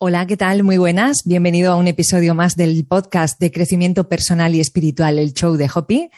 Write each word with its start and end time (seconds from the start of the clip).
Hola, 0.00 0.28
¿qué 0.28 0.36
tal? 0.36 0.62
Muy 0.62 0.76
buenas. 0.78 1.22
Bienvenido 1.24 1.72
a 1.72 1.76
un 1.76 1.88
episodio 1.88 2.32
más 2.32 2.54
del 2.54 2.86
podcast 2.86 3.40
de 3.40 3.50
crecimiento 3.50 4.08
personal 4.08 4.54
y 4.54 4.60
espiritual, 4.60 5.18
el 5.18 5.34
show 5.34 5.56
de 5.56 5.68
Hopi. 5.74 6.08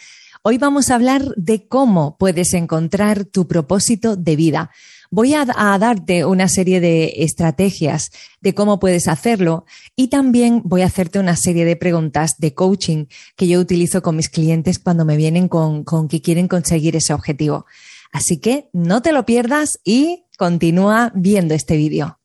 Hoy 0.43 0.59
vamos 0.59 0.91
a 0.91 0.97
hablar 0.97 1.25
de 1.37 1.67
cómo 1.67 2.19
puedes 2.19 2.53
encontrar 2.53 3.25
tu 3.25 3.49
propósito 3.49 4.17
de 4.17 4.37
vida. 4.37 4.71
Voy 5.11 5.33
a, 5.33 5.47
darte 5.47 6.27
una 6.27 6.47
serie 6.49 6.79
de 6.81 7.15
estrategias 7.25 8.11
de 8.43 8.55
cómo 8.55 8.81
puedes 8.81 9.09
hacerlo 9.09 9.65
y 9.97 10.09
también 10.09 10.61
voy 10.63 10.83
a 10.83 10.87
hacerte 10.87 11.19
una 11.19 11.37
serie 11.37 11.65
de 11.65 11.77
preguntas 11.77 12.35
de 12.37 12.53
coaching 12.53 13.07
que 13.35 13.49
yo 13.49 13.59
utilizo 13.59 14.03
con 14.03 14.15
mis 14.15 14.29
clientes 14.29 14.79
cuando 14.79 15.07
me 15.07 15.17
vienen 15.17 15.49
con, 15.49 15.85
con 15.85 16.07
que 16.07 16.21
quieren 16.21 16.49
conseguir 16.49 16.97
ese 16.97 17.15
objetivo. 17.15 17.65
Así 18.13 18.41
que 18.41 18.69
no 18.75 19.01
te 19.01 19.13
lo 19.13 19.25
pierdas 19.25 19.81
y 19.85 20.27
continúa 20.37 21.13
viendo 21.15 21.55
este 21.55 21.79
vídeo. 21.79 22.20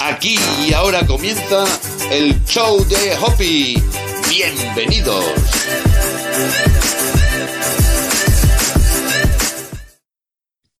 Aquí 0.00 0.38
y 0.66 0.72
ahora 0.72 1.06
comienza 1.06 1.64
el 2.10 2.42
show 2.44 2.84
de 2.86 3.16
Hoppy. 3.20 3.82
Bienvenidos. 4.28 5.24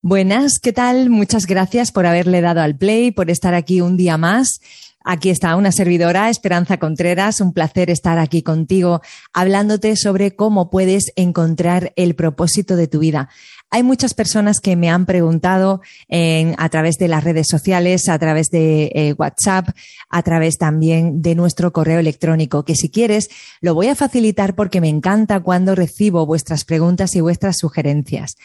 Buenas, 0.01 0.59
¿qué 0.61 0.71
tal? 0.71 1.09
Muchas 1.09 1.45
gracias 1.45 1.91
por 1.91 2.05
haberle 2.05 2.41
dado 2.41 2.61
al 2.61 2.77
play, 2.77 3.11
por 3.11 3.29
estar 3.29 3.53
aquí 3.53 3.81
un 3.81 3.97
día 3.97 4.17
más. 4.17 4.61
Aquí 5.09 5.29
está 5.29 5.55
una 5.55 5.71
servidora, 5.71 6.29
Esperanza 6.29 6.79
Contreras. 6.79 7.39
Un 7.39 7.53
placer 7.53 7.89
estar 7.89 8.19
aquí 8.19 8.41
contigo 8.41 9.01
hablándote 9.31 9.95
sobre 9.95 10.35
cómo 10.35 10.69
puedes 10.69 11.13
encontrar 11.15 11.93
el 11.95 12.13
propósito 12.13 12.75
de 12.75 12.87
tu 12.87 12.99
vida. 12.99 13.29
Hay 13.69 13.83
muchas 13.83 14.13
personas 14.13 14.61
que 14.61 14.77
me 14.77 14.89
han 14.89 15.05
preguntado 15.05 15.81
en, 16.07 16.55
a 16.57 16.69
través 16.69 16.95
de 16.97 17.09
las 17.09 17.23
redes 17.23 17.47
sociales, 17.49 18.07
a 18.07 18.17
través 18.17 18.49
de 18.49 18.91
eh, 18.95 19.13
WhatsApp, 19.17 19.69
a 20.09 20.23
través 20.23 20.57
también 20.57 21.21
de 21.21 21.35
nuestro 21.35 21.73
correo 21.73 21.99
electrónico, 21.99 22.63
que 22.63 22.75
si 22.75 22.89
quieres 22.89 23.29
lo 23.59 23.73
voy 23.73 23.87
a 23.87 23.95
facilitar 23.95 24.55
porque 24.55 24.79
me 24.79 24.87
encanta 24.87 25.41
cuando 25.41 25.75
recibo 25.75 26.25
vuestras 26.25 26.63
preguntas 26.63 27.15
y 27.15 27.21
vuestras 27.21 27.57
sugerencias. 27.57 28.37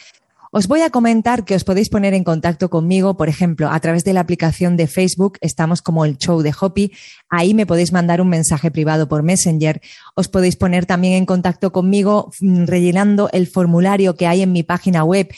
Os 0.55 0.67
voy 0.67 0.81
a 0.81 0.91
comentar 0.91 1.45
que 1.45 1.55
os 1.55 1.63
podéis 1.63 1.89
poner 1.89 2.13
en 2.13 2.23
contacto 2.23 2.69
conmigo, 2.69 3.17
por 3.17 3.27
ejemplo, 3.27 3.71
a 3.71 3.79
través 3.79 4.03
de 4.03 4.13
la 4.13 4.19
aplicación 4.19 4.77
de 4.77 4.85
Facebook, 4.85 5.39
estamos 5.41 5.81
como 5.81 6.05
el 6.05 6.19
show 6.19 6.43
de 6.43 6.53
Hopi, 6.53 6.91
ahí 7.27 7.55
me 7.55 7.65
podéis 7.65 7.91
mandar 7.91 8.21
un 8.21 8.29
mensaje 8.29 8.69
privado 8.69 9.07
por 9.07 9.23
Messenger. 9.23 9.81
Os 10.13 10.27
podéis 10.27 10.55
poner 10.55 10.85
también 10.85 11.15
en 11.15 11.25
contacto 11.25 11.71
conmigo 11.71 12.29
mm, 12.39 12.65
rellenando 12.65 13.31
el 13.33 13.47
formulario 13.47 14.15
que 14.15 14.27
hay 14.27 14.43
en 14.43 14.51
mi 14.51 14.61
página 14.61 15.03
web 15.03 15.33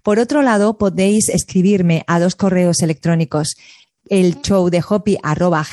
Por 0.02 0.18
otro 0.18 0.42
lado, 0.42 0.78
podéis 0.78 1.28
escribirme 1.28 2.02
a 2.08 2.18
dos 2.18 2.34
correos 2.34 2.82
electrónicos 2.82 3.54
el 4.08 4.40
show 4.42 4.68
de 4.68 4.82
hopi 4.86 5.16
arroba 5.22 5.64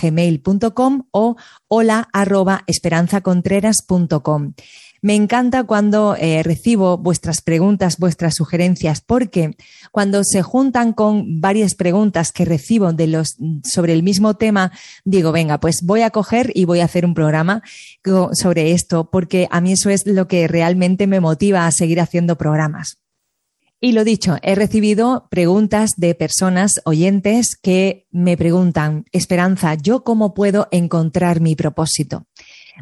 o 1.11 1.35
hola 1.67 2.07
arroba 2.13 2.63
esperanzacontreras.com. 2.67 4.53
Me 5.01 5.15
encanta 5.15 5.63
cuando 5.63 6.15
eh, 6.17 6.43
recibo 6.43 6.97
vuestras 6.97 7.41
preguntas, 7.41 7.97
vuestras 7.97 8.35
sugerencias, 8.35 9.01
porque 9.01 9.55
cuando 9.91 10.23
se 10.23 10.41
juntan 10.41 10.93
con 10.93 11.39
varias 11.39 11.75
preguntas 11.75 12.31
que 12.31 12.45
recibo 12.45 12.91
de 12.91 13.07
los, 13.07 13.37
sobre 13.63 13.93
el 13.93 14.03
mismo 14.03 14.35
tema, 14.35 14.71
digo, 15.05 15.31
venga, 15.31 15.59
pues 15.59 15.81
voy 15.83 16.01
a 16.01 16.09
coger 16.09 16.51
y 16.53 16.65
voy 16.65 16.81
a 16.81 16.85
hacer 16.85 17.05
un 17.05 17.13
programa 17.13 17.63
sobre 18.33 18.71
esto, 18.71 19.09
porque 19.09 19.47
a 19.51 19.61
mí 19.61 19.73
eso 19.73 19.89
es 19.89 20.05
lo 20.05 20.27
que 20.27 20.47
realmente 20.47 21.07
me 21.07 21.19
motiva 21.19 21.65
a 21.65 21.71
seguir 21.71 22.01
haciendo 22.01 22.37
programas. 22.37 22.97
Y 23.81 23.93
lo 23.93 24.03
dicho, 24.03 24.35
he 24.41 24.55
recibido 24.55 25.27
preguntas 25.31 25.91
de 25.95 26.13
personas 26.13 26.81
oyentes 26.83 27.55
que 27.55 28.07
me 28.11 28.35
preguntan, 28.35 29.05
Esperanza, 29.13 29.75
¿yo 29.75 30.03
cómo 30.03 30.33
puedo 30.33 30.67
encontrar 30.71 31.39
mi 31.39 31.55
propósito? 31.55 32.25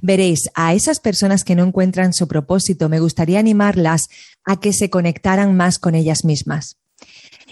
Veréis, 0.01 0.49
a 0.53 0.73
esas 0.73 0.99
personas 0.99 1.43
que 1.43 1.55
no 1.55 1.63
encuentran 1.63 2.13
su 2.13 2.27
propósito, 2.27 2.89
me 2.89 2.99
gustaría 2.99 3.39
animarlas 3.39 4.07
a 4.45 4.59
que 4.59 4.73
se 4.73 4.89
conectaran 4.89 5.55
más 5.55 5.79
con 5.79 5.95
ellas 5.95 6.23
mismas. 6.23 6.77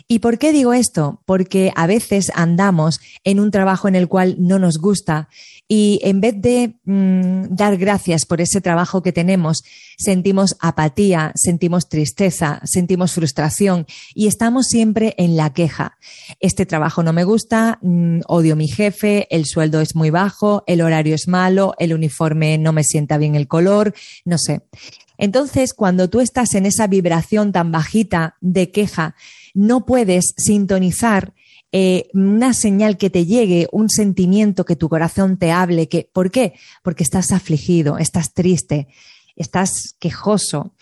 ¿Y 0.07 0.19
por 0.19 0.37
qué 0.37 0.51
digo 0.51 0.73
esto? 0.73 1.21
Porque 1.25 1.71
a 1.75 1.87
veces 1.87 2.31
andamos 2.35 2.99
en 3.23 3.39
un 3.39 3.49
trabajo 3.49 3.87
en 3.87 3.95
el 3.95 4.07
cual 4.07 4.35
no 4.37 4.59
nos 4.59 4.77
gusta 4.77 5.29
y 5.67 5.99
en 6.03 6.21
vez 6.21 6.35
de 6.39 6.75
mmm, 6.83 7.45
dar 7.49 7.77
gracias 7.77 8.25
por 8.25 8.39
ese 8.39 8.61
trabajo 8.61 9.01
que 9.01 9.11
tenemos, 9.11 9.63
sentimos 9.97 10.55
apatía, 10.59 11.31
sentimos 11.33 11.89
tristeza, 11.89 12.61
sentimos 12.65 13.13
frustración 13.13 13.87
y 14.13 14.27
estamos 14.27 14.67
siempre 14.67 15.15
en 15.17 15.35
la 15.35 15.53
queja. 15.53 15.97
Este 16.39 16.67
trabajo 16.67 17.01
no 17.01 17.11
me 17.11 17.23
gusta, 17.23 17.79
mmm, 17.81 18.19
odio 18.27 18.55
mi 18.55 18.67
jefe, 18.67 19.27
el 19.35 19.45
sueldo 19.45 19.81
es 19.81 19.95
muy 19.95 20.11
bajo, 20.11 20.63
el 20.67 20.81
horario 20.81 21.15
es 21.15 21.27
malo, 21.27 21.73
el 21.79 21.95
uniforme 21.95 22.59
no 22.59 22.71
me 22.71 22.83
sienta 22.83 23.17
bien 23.17 23.33
el 23.33 23.47
color, 23.47 23.95
no 24.23 24.37
sé. 24.37 24.61
Entonces, 25.17 25.73
cuando 25.73 26.09
tú 26.09 26.19
estás 26.19 26.53
en 26.55 26.65
esa 26.65 26.87
vibración 26.87 27.51
tan 27.51 27.71
bajita 27.71 28.35
de 28.41 28.71
queja, 28.71 29.15
no 29.55 29.85
puedes 29.85 30.35
sintonizar 30.37 31.33
eh, 31.71 32.09
una 32.13 32.53
señal 32.53 32.97
que 32.97 33.09
te 33.09 33.25
llegue, 33.25 33.67
un 33.71 33.89
sentimiento 33.89 34.65
que 34.65 34.75
tu 34.75 34.87
corazón 34.87 35.37
te 35.37 35.51
hable. 35.51 35.89
Que, 35.89 36.09
¿Por 36.13 36.29
qué? 36.29 36.53
Porque 36.83 37.03
estás 37.03 37.31
afligido, 37.31 37.97
estás 37.97 38.33
triste, 38.33 38.87
estás 39.35 39.95
quejoso. 39.99 40.73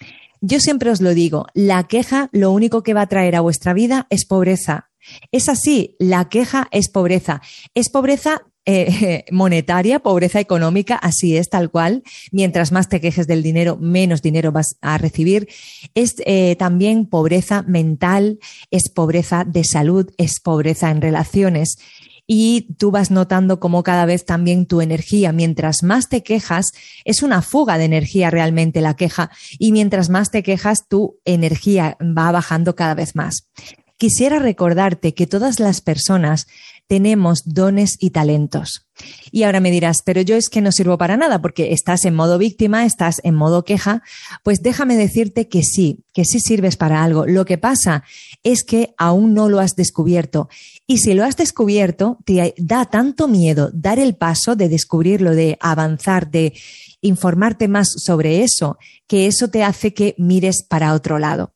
Yo 0.42 0.60
siempre 0.60 0.92
os 0.92 1.00
lo 1.00 1.14
digo, 1.14 1.48
la 1.54 1.86
queja 1.86 2.30
lo 2.34 2.52
único 2.52 2.84
que 2.84 2.94
va 2.94 3.02
a 3.02 3.08
traer 3.08 3.36
a 3.36 3.42
vuestra 3.42 3.74
vida 3.74 4.08
es 4.10 4.26
pobreza. 4.26 4.90
Es 5.32 5.50
así, 5.50 5.96
la 6.00 6.30
queja 6.30 6.68
es 6.72 6.90
pobreza. 6.90 7.42
Es 7.74 7.90
pobreza 7.90 8.44
eh, 8.66 9.26
monetaria, 9.32 10.00
pobreza 10.00 10.40
económica, 10.40 10.96
así 10.96 11.38
es, 11.38 11.50
tal 11.50 11.70
cual. 11.70 12.04
Mientras 12.32 12.72
más 12.72 12.90
te 12.90 13.02
quejes 13.02 13.28
del 13.28 13.44
dinero, 13.44 13.78
menos 13.78 14.22
dinero 14.22 14.52
vas 14.52 14.78
a 14.82 14.98
recibir. 14.98 15.48
Es 15.96 16.16
eh, 16.26 16.56
también 16.58 17.06
pobreza 17.06 17.64
mental, 17.64 18.40
es 18.72 18.90
pobreza 18.90 19.44
de 19.46 19.64
salud, 19.64 20.12
es 20.18 20.40
pobreza 20.40 20.92
en 20.92 21.02
relaciones. 21.02 21.78
Y 22.26 22.74
tú 22.78 22.90
vas 22.90 23.12
notando 23.12 23.60
cómo 23.60 23.84
cada 23.84 24.06
vez 24.06 24.26
también 24.26 24.66
tu 24.66 24.80
energía, 24.80 25.34
mientras 25.34 25.84
más 25.84 26.08
te 26.08 26.24
quejas, 26.24 26.72
es 27.04 27.22
una 27.22 27.42
fuga 27.42 27.78
de 27.78 27.84
energía 27.84 28.30
realmente 28.30 28.80
la 28.80 28.96
queja. 28.96 29.30
Y 29.60 29.74
mientras 29.74 30.10
más 30.10 30.32
te 30.32 30.42
quejas, 30.42 30.88
tu 30.88 31.20
energía 31.26 31.98
va 32.00 32.32
bajando 32.32 32.76
cada 32.76 32.94
vez 32.94 33.16
más. 33.16 33.50
Quisiera 33.98 34.40
recordarte 34.40 35.14
que 35.14 35.28
todas 35.28 35.60
las 35.60 35.82
personas 35.82 36.48
tenemos 36.88 37.44
dones 37.46 37.98
y 38.00 38.12
talentos. 38.12 38.88
Y 39.32 39.44
ahora 39.44 39.60
me 39.60 39.72
dirás, 39.72 40.04
pero 40.06 40.22
yo 40.22 40.36
es 40.36 40.50
que 40.50 40.62
no 40.62 40.72
sirvo 40.72 40.98
para 40.98 41.18
nada 41.18 41.42
porque 41.42 41.74
estás 41.74 42.06
en 42.06 42.14
modo 42.14 42.38
víctima, 42.38 42.86
estás 42.86 43.20
en 43.24 43.36
modo 43.36 43.64
queja. 43.66 44.04
Pues 44.44 44.62
déjame 44.62 44.96
decirte 44.96 45.48
que 45.48 45.64
sí, 45.64 46.04
que 46.14 46.26
sí 46.26 46.40
sirves 46.40 46.78
para 46.78 47.04
algo. 47.04 47.26
Lo 47.26 47.46
que 47.46 47.58
pasa 47.58 48.04
es 48.44 48.64
que 48.64 48.94
aún 48.98 49.34
no 49.34 49.50
lo 49.50 49.60
has 49.60 49.76
descubierto. 49.76 50.50
Y 50.86 51.00
si 51.00 51.14
lo 51.14 51.24
has 51.24 51.38
descubierto, 51.38 52.20
te 52.26 52.54
da 52.58 52.86
tanto 52.86 53.28
miedo 53.28 53.72
dar 53.74 54.00
el 54.00 54.16
paso 54.16 54.56
de 54.56 54.70
descubrirlo, 54.70 55.32
de 55.32 55.58
avanzar, 55.62 56.30
de 56.30 56.54
informarte 57.02 57.68
más 57.68 57.90
sobre 57.98 58.44
eso, 58.44 58.78
que 59.08 59.28
eso 59.28 59.50
te 59.50 59.64
hace 59.64 59.94
que 59.94 60.16
mires 60.18 60.64
para 60.64 60.94
otro 60.94 61.20
lado. 61.20 61.54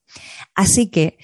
Así 0.56 0.88
que 0.88 1.18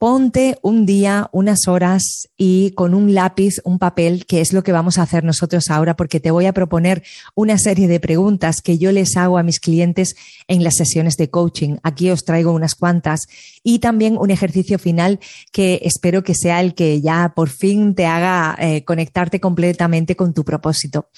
ponte 0.00 0.56
un 0.62 0.86
día, 0.86 1.28
unas 1.30 1.68
horas 1.68 2.30
y 2.38 2.70
con 2.70 2.94
un 2.94 3.12
lápiz, 3.12 3.56
un 3.64 3.78
papel, 3.78 4.24
que 4.24 4.40
es 4.40 4.54
lo 4.54 4.62
que 4.62 4.72
vamos 4.72 4.96
a 4.96 5.02
hacer 5.02 5.24
nosotros 5.24 5.68
ahora, 5.68 5.94
porque 5.94 6.20
te 6.20 6.30
voy 6.30 6.46
a 6.46 6.54
proponer 6.54 7.02
una 7.34 7.58
serie 7.58 7.86
de 7.86 8.00
preguntas 8.00 8.62
que 8.62 8.78
yo 8.78 8.92
les 8.92 9.18
hago 9.18 9.36
a 9.36 9.42
mis 9.42 9.60
clientes 9.60 10.16
en 10.48 10.64
las 10.64 10.76
sesiones 10.76 11.18
de 11.18 11.28
coaching. 11.28 11.76
Aquí 11.82 12.08
os 12.08 12.24
traigo 12.24 12.52
unas 12.52 12.74
cuantas 12.74 13.26
y 13.62 13.80
también 13.80 14.16
un 14.16 14.30
ejercicio 14.30 14.78
final 14.78 15.20
que 15.52 15.82
espero 15.82 16.22
que 16.22 16.34
sea 16.34 16.62
el 16.62 16.72
que 16.72 17.02
ya 17.02 17.34
por 17.36 17.50
fin 17.50 17.94
te 17.94 18.06
haga 18.06 18.56
eh, 18.58 18.84
conectarte 18.86 19.38
completamente 19.38 20.16
con 20.16 20.32
tu 20.32 20.46
propósito. 20.46 21.10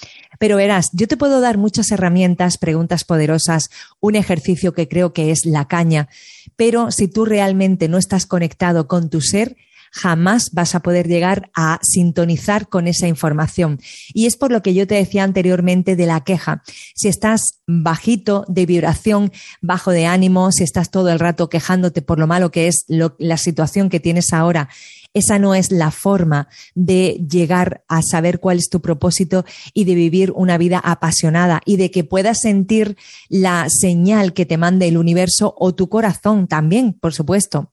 Pero 0.42 0.56
verás, 0.56 0.90
yo 0.92 1.06
te 1.06 1.16
puedo 1.16 1.40
dar 1.40 1.56
muchas 1.56 1.92
herramientas, 1.92 2.58
preguntas 2.58 3.04
poderosas, 3.04 3.70
un 4.00 4.16
ejercicio 4.16 4.74
que 4.74 4.88
creo 4.88 5.12
que 5.12 5.30
es 5.30 5.46
la 5.46 5.68
caña, 5.68 6.08
pero 6.56 6.90
si 6.90 7.06
tú 7.06 7.24
realmente 7.24 7.86
no 7.86 7.96
estás 7.96 8.26
conectado 8.26 8.88
con 8.88 9.08
tu 9.08 9.20
ser, 9.20 9.56
jamás 9.92 10.50
vas 10.50 10.74
a 10.74 10.80
poder 10.80 11.06
llegar 11.06 11.52
a 11.54 11.78
sintonizar 11.82 12.68
con 12.68 12.88
esa 12.88 13.06
información. 13.06 13.78
Y 14.14 14.26
es 14.26 14.36
por 14.36 14.50
lo 14.50 14.62
que 14.62 14.74
yo 14.74 14.84
te 14.88 14.96
decía 14.96 15.22
anteriormente 15.22 15.94
de 15.94 16.06
la 16.06 16.24
queja. 16.24 16.64
Si 16.96 17.06
estás 17.06 17.60
bajito 17.68 18.44
de 18.48 18.66
vibración, 18.66 19.30
bajo 19.60 19.92
de 19.92 20.06
ánimo, 20.06 20.50
si 20.50 20.64
estás 20.64 20.90
todo 20.90 21.10
el 21.10 21.20
rato 21.20 21.48
quejándote 21.48 22.02
por 22.02 22.18
lo 22.18 22.26
malo 22.26 22.50
que 22.50 22.66
es 22.66 22.84
la 22.88 23.36
situación 23.36 23.90
que 23.90 24.00
tienes 24.00 24.32
ahora, 24.32 24.70
esa 25.14 25.38
no 25.38 25.54
es 25.54 25.70
la 25.70 25.90
forma 25.90 26.48
de 26.74 27.24
llegar 27.28 27.84
a 27.88 28.02
saber 28.02 28.40
cuál 28.40 28.58
es 28.58 28.68
tu 28.68 28.80
propósito 28.80 29.44
y 29.74 29.84
de 29.84 29.94
vivir 29.94 30.32
una 30.34 30.58
vida 30.58 30.78
apasionada 30.78 31.60
y 31.64 31.76
de 31.76 31.90
que 31.90 32.04
puedas 32.04 32.40
sentir 32.40 32.96
la 33.28 33.66
señal 33.68 34.32
que 34.32 34.46
te 34.46 34.56
mande 34.56 34.88
el 34.88 34.96
universo 34.96 35.54
o 35.58 35.74
tu 35.74 35.88
corazón 35.88 36.48
también, 36.48 36.94
por 36.94 37.12
supuesto. 37.12 37.72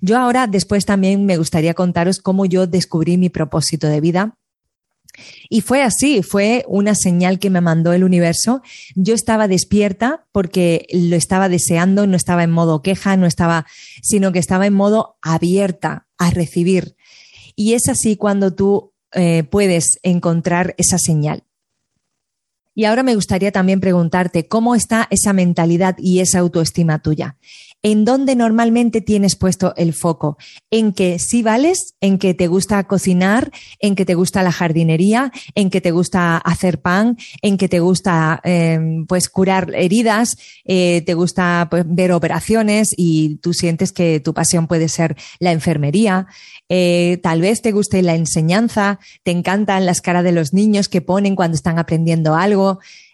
Yo 0.00 0.18
ahora, 0.18 0.46
después 0.46 0.84
también 0.84 1.24
me 1.24 1.38
gustaría 1.38 1.74
contaros 1.74 2.20
cómo 2.20 2.44
yo 2.44 2.66
descubrí 2.66 3.16
mi 3.16 3.30
propósito 3.30 3.88
de 3.88 4.00
vida 4.00 4.36
y 5.48 5.60
fue 5.60 5.82
así, 5.82 6.22
fue 6.22 6.64
una 6.68 6.94
señal 6.94 7.38
que 7.38 7.50
me 7.50 7.60
mandó 7.60 7.92
el 7.92 8.04
universo. 8.04 8.62
Yo 8.94 9.14
estaba 9.14 9.48
despierta 9.48 10.26
porque 10.32 10.86
lo 10.92 11.16
estaba 11.16 11.48
deseando, 11.48 12.06
no 12.06 12.16
estaba 12.16 12.44
en 12.44 12.50
modo 12.50 12.82
queja, 12.82 13.16
no 13.16 13.26
estaba, 13.26 13.66
sino 14.02 14.32
que 14.32 14.38
estaba 14.38 14.66
en 14.66 14.74
modo 14.74 15.16
abierta 15.22 16.06
a 16.18 16.30
recibir. 16.30 16.96
Y 17.54 17.74
es 17.74 17.88
así 17.88 18.16
cuando 18.16 18.54
tú 18.54 18.92
eh, 19.12 19.44
puedes 19.44 19.98
encontrar 20.02 20.74
esa 20.78 20.98
señal. 20.98 21.44
Y 22.76 22.84
ahora 22.84 23.02
me 23.02 23.16
gustaría 23.16 23.50
también 23.50 23.80
preguntarte 23.80 24.46
cómo 24.46 24.76
está 24.76 25.08
esa 25.10 25.32
mentalidad 25.32 25.96
y 25.98 26.20
esa 26.20 26.38
autoestima 26.38 27.00
tuya 27.00 27.36
en 27.86 28.04
dónde 28.04 28.34
normalmente 28.34 29.00
tienes 29.00 29.36
puesto 29.36 29.72
el 29.76 29.94
foco, 29.94 30.38
en 30.72 30.92
que 30.92 31.20
sí 31.20 31.44
vales, 31.44 31.94
en 32.00 32.18
que 32.18 32.34
te 32.34 32.48
gusta 32.48 32.82
cocinar, 32.88 33.52
en 33.78 33.94
que 33.94 34.04
te 34.04 34.14
gusta 34.14 34.42
la 34.42 34.50
jardinería, 34.50 35.30
en 35.54 35.70
que 35.70 35.80
te 35.80 35.92
gusta 35.92 36.36
hacer 36.36 36.80
pan, 36.80 37.16
en 37.42 37.56
que 37.56 37.68
te 37.68 37.78
gusta 37.78 38.40
em, 38.42 39.06
pues 39.06 39.28
curar 39.28 39.72
heridas, 39.72 40.36
eh, 40.64 41.04
te 41.06 41.14
gusta 41.14 41.68
pues, 41.70 41.84
ver 41.86 42.10
operaciones 42.10 42.92
y 42.96 43.36
tú 43.36 43.52
sientes 43.52 43.92
que 43.92 44.18
tu 44.18 44.34
pasión 44.34 44.66
puede 44.66 44.88
ser 44.88 45.16
la 45.38 45.52
enfermería. 45.52 46.26
Eh, 46.68 47.20
tal 47.22 47.40
vez 47.40 47.62
te 47.62 47.70
guste 47.70 48.02
la 48.02 48.16
enseñanza, 48.16 48.98
te 49.22 49.30
encantan 49.30 49.86
las 49.86 50.00
caras 50.00 50.24
de 50.24 50.32
los 50.32 50.52
niños 50.52 50.88
que 50.88 51.02
ponen 51.02 51.36
cuando 51.36 51.54
están 51.54 51.78
aprendiendo 51.78 52.34
algo. 52.34 52.65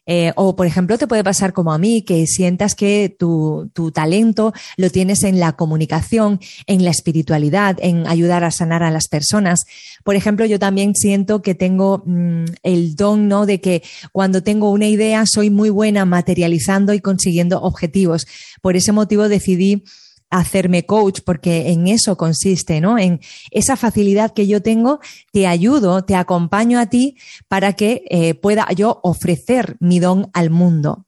Eh, 0.04 0.32
o, 0.34 0.56
por 0.56 0.66
ejemplo, 0.66 0.98
te 0.98 1.06
puede 1.06 1.22
pasar 1.22 1.52
como 1.52 1.72
a 1.72 1.78
mí, 1.78 2.02
que 2.02 2.26
sientas 2.26 2.74
que 2.74 3.14
tu, 3.16 3.70
tu, 3.72 3.92
talento 3.92 4.52
lo 4.76 4.90
tienes 4.90 5.22
en 5.22 5.38
la 5.38 5.52
comunicación, 5.52 6.40
en 6.66 6.84
la 6.84 6.90
espiritualidad, 6.90 7.76
en 7.80 8.08
ayudar 8.08 8.42
a 8.42 8.50
sanar 8.50 8.82
a 8.82 8.90
las 8.90 9.06
personas. 9.06 9.60
Por 10.02 10.16
ejemplo, 10.16 10.44
yo 10.44 10.58
también 10.58 10.96
siento 10.96 11.40
que 11.40 11.54
tengo 11.54 12.02
mm, 12.04 12.44
el 12.64 12.96
don, 12.96 13.28
¿no? 13.28 13.46
De 13.46 13.60
que 13.60 13.82
cuando 14.10 14.42
tengo 14.42 14.70
una 14.70 14.88
idea 14.88 15.24
soy 15.24 15.50
muy 15.50 15.70
buena 15.70 16.04
materializando 16.04 16.94
y 16.94 17.00
consiguiendo 17.00 17.60
objetivos. 17.62 18.26
Por 18.60 18.74
ese 18.74 18.90
motivo 18.90 19.28
decidí 19.28 19.84
hacerme 20.32 20.86
coach, 20.86 21.20
porque 21.24 21.70
en 21.70 21.86
eso 21.86 22.16
consiste, 22.16 22.80
¿no? 22.80 22.98
En 22.98 23.20
esa 23.50 23.76
facilidad 23.76 24.32
que 24.32 24.46
yo 24.46 24.62
tengo, 24.62 24.98
te 25.30 25.46
ayudo, 25.46 26.04
te 26.04 26.16
acompaño 26.16 26.80
a 26.80 26.86
ti 26.86 27.16
para 27.48 27.74
que 27.74 28.02
eh, 28.08 28.34
pueda 28.34 28.66
yo 28.74 29.00
ofrecer 29.02 29.76
mi 29.78 30.00
don 30.00 30.30
al 30.32 30.50
mundo. 30.50 31.06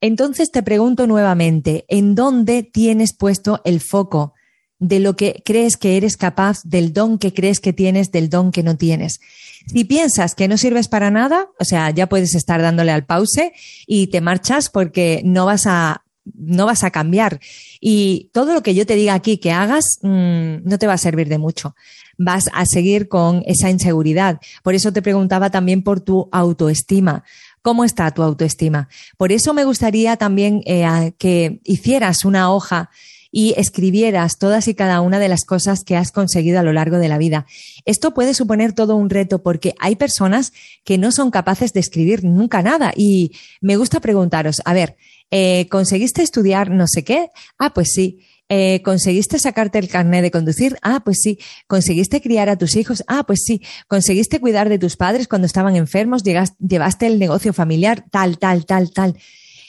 Entonces 0.00 0.50
te 0.52 0.62
pregunto 0.62 1.06
nuevamente, 1.06 1.84
¿en 1.88 2.14
dónde 2.14 2.62
tienes 2.62 3.12
puesto 3.12 3.60
el 3.64 3.80
foco 3.80 4.34
de 4.78 5.00
lo 5.00 5.14
que 5.14 5.42
crees 5.44 5.76
que 5.76 5.96
eres 5.96 6.16
capaz, 6.16 6.62
del 6.64 6.92
don 6.92 7.18
que 7.18 7.34
crees 7.34 7.60
que 7.60 7.72
tienes, 7.72 8.12
del 8.12 8.30
don 8.30 8.52
que 8.52 8.62
no 8.62 8.76
tienes? 8.76 9.20
Si 9.66 9.84
piensas 9.84 10.34
que 10.34 10.48
no 10.48 10.56
sirves 10.58 10.88
para 10.88 11.10
nada, 11.10 11.48
o 11.58 11.64
sea, 11.64 11.90
ya 11.90 12.08
puedes 12.08 12.34
estar 12.34 12.62
dándole 12.62 12.92
al 12.92 13.04
pause 13.04 13.52
y 13.86 14.08
te 14.08 14.20
marchas 14.20 14.70
porque 14.70 15.22
no 15.24 15.46
vas 15.46 15.66
a 15.66 16.04
no 16.24 16.66
vas 16.66 16.84
a 16.84 16.90
cambiar. 16.90 17.40
Y 17.80 18.30
todo 18.32 18.54
lo 18.54 18.62
que 18.62 18.74
yo 18.74 18.86
te 18.86 18.96
diga 18.96 19.14
aquí 19.14 19.38
que 19.38 19.52
hagas 19.52 19.98
mm, 20.02 20.64
no 20.64 20.78
te 20.78 20.86
va 20.86 20.94
a 20.94 20.98
servir 20.98 21.28
de 21.28 21.38
mucho. 21.38 21.74
Vas 22.18 22.44
a 22.52 22.66
seguir 22.66 23.08
con 23.08 23.42
esa 23.46 23.70
inseguridad. 23.70 24.40
Por 24.62 24.74
eso 24.74 24.92
te 24.92 25.02
preguntaba 25.02 25.50
también 25.50 25.82
por 25.82 26.00
tu 26.00 26.28
autoestima. 26.32 27.24
¿Cómo 27.62 27.84
está 27.84 28.10
tu 28.10 28.22
autoestima? 28.22 28.88
Por 29.16 29.32
eso 29.32 29.54
me 29.54 29.64
gustaría 29.64 30.16
también 30.16 30.62
eh, 30.66 31.12
que 31.18 31.60
hicieras 31.64 32.24
una 32.24 32.52
hoja 32.52 32.90
y 33.34 33.54
escribieras 33.56 34.36
todas 34.36 34.68
y 34.68 34.74
cada 34.74 35.00
una 35.00 35.18
de 35.18 35.28
las 35.28 35.44
cosas 35.44 35.82
que 35.84 35.96
has 35.96 36.12
conseguido 36.12 36.60
a 36.60 36.62
lo 36.62 36.72
largo 36.72 36.98
de 36.98 37.08
la 37.08 37.18
vida. 37.18 37.46
Esto 37.86 38.12
puede 38.12 38.34
suponer 38.34 38.74
todo 38.74 38.94
un 38.94 39.08
reto 39.08 39.42
porque 39.42 39.74
hay 39.80 39.96
personas 39.96 40.52
que 40.84 40.98
no 40.98 41.10
son 41.10 41.30
capaces 41.30 41.72
de 41.72 41.80
escribir 41.80 42.24
nunca 42.24 42.62
nada 42.62 42.92
y 42.94 43.32
me 43.62 43.76
gusta 43.76 44.00
preguntaros, 44.00 44.60
a 44.66 44.74
ver, 44.74 44.96
eh, 45.32 45.66
¿conseguiste 45.70 46.22
estudiar 46.22 46.70
no 46.70 46.86
sé 46.86 47.02
qué? 47.04 47.30
Ah, 47.58 47.72
pues 47.72 47.92
sí. 47.94 48.20
Eh, 48.50 48.82
¿Conseguiste 48.82 49.38
sacarte 49.38 49.78
el 49.78 49.88
carnet 49.88 50.20
de 50.22 50.30
conducir? 50.30 50.76
Ah, 50.82 51.00
pues 51.02 51.20
sí. 51.22 51.38
¿Conseguiste 51.66 52.20
criar 52.20 52.50
a 52.50 52.58
tus 52.58 52.76
hijos? 52.76 53.02
Ah, 53.08 53.24
pues 53.26 53.40
sí. 53.46 53.62
¿Conseguiste 53.88 54.40
cuidar 54.40 54.68
de 54.68 54.78
tus 54.78 54.96
padres 54.96 55.28
cuando 55.28 55.46
estaban 55.46 55.74
enfermos? 55.74 56.22
¿Llevaste 56.22 57.06
el 57.06 57.18
negocio 57.18 57.54
familiar? 57.54 58.04
Tal, 58.10 58.38
tal, 58.38 58.66
tal, 58.66 58.92
tal. 58.92 59.16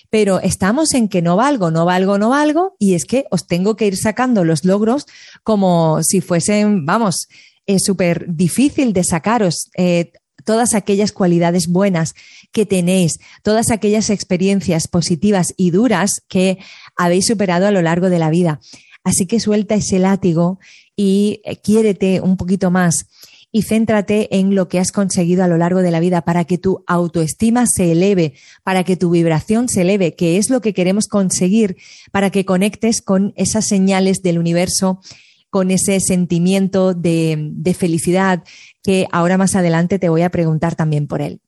Pero 0.10 0.42
estamos 0.42 0.94
en 0.94 1.08
que 1.08 1.22
no 1.22 1.38
valgo, 1.38 1.72
no 1.72 1.86
valgo, 1.86 2.18
no 2.18 2.30
valgo, 2.30 2.76
y 2.78 2.94
es 2.94 3.06
que 3.06 3.24
os 3.32 3.48
tengo 3.48 3.78
que 3.78 3.88
ir 3.88 3.96
sacando 3.96 4.44
los 4.44 4.66
logros 4.66 5.06
como 5.44 6.04
si 6.04 6.20
fuesen, 6.20 6.86
vamos, 6.86 7.30
es 7.66 7.84
súper 7.86 8.26
difícil 8.28 8.92
de 8.92 9.06
sacaros. 9.06 9.70
Eh, 9.78 10.12
todas 10.46 10.74
aquellas 10.74 11.12
cualidades 11.12 11.68
buenas 11.68 12.16
que 12.52 12.66
tenéis, 12.66 13.20
todas 13.44 13.72
aquellas 13.72 14.10
experiencias 14.10 14.88
positivas 14.88 15.54
y 15.58 15.72
duras 15.72 16.22
que 16.28 16.58
habéis 16.96 17.28
superado 17.28 17.68
a 17.68 17.72
lo 17.72 17.82
largo 17.82 18.10
de 18.10 18.20
la 18.20 18.30
vida. 18.30 18.60
Así 19.04 19.26
que 19.26 19.40
suelta 19.40 19.76
ese 19.76 20.00
látigo 20.00 20.60
y 20.96 21.42
eh, 21.44 21.58
quiérete 21.58 22.22
un 22.22 22.38
poquito 22.38 22.72
más 22.72 23.08
y 23.56 23.62
céntrate 23.62 24.36
en 24.36 24.56
lo 24.56 24.68
que 24.68 24.80
has 24.80 24.92
conseguido 24.92 25.44
a 25.44 25.48
lo 25.48 25.58
largo 25.58 25.82
de 25.82 25.92
la 25.92 26.00
vida 26.00 26.24
para 26.24 26.44
que 26.44 26.58
tu 26.58 26.84
autoestima 26.88 27.66
se 27.68 27.92
eleve, 27.92 28.34
para 28.64 28.84
que 28.84 28.98
tu 28.98 29.12
vibración 29.12 29.70
se 29.70 29.82
eleve, 29.82 30.16
que 30.16 30.38
es 30.38 30.50
lo 30.50 30.60
que 30.60 30.74
queremos 30.74 31.08
conseguir, 31.08 31.78
para 32.12 32.32
que 32.32 32.46
conectes 32.46 33.04
con 33.04 33.32
esas 33.36 33.68
señales 33.68 34.24
del 34.24 34.40
universo, 34.40 35.02
con 35.54 35.70
ese 35.70 36.00
sentimiento 36.00 36.96
de, 36.96 37.52
de 37.52 37.76
felicidad, 37.76 38.44
que 38.82 39.06
ahora 39.12 39.38
más 39.38 39.54
adelante 39.56 40.00
te 40.00 40.10
voy 40.10 40.24
a 40.24 40.32
preguntar 40.32 40.74
también 40.74 41.06
por 41.06 41.22
él. 41.22 41.42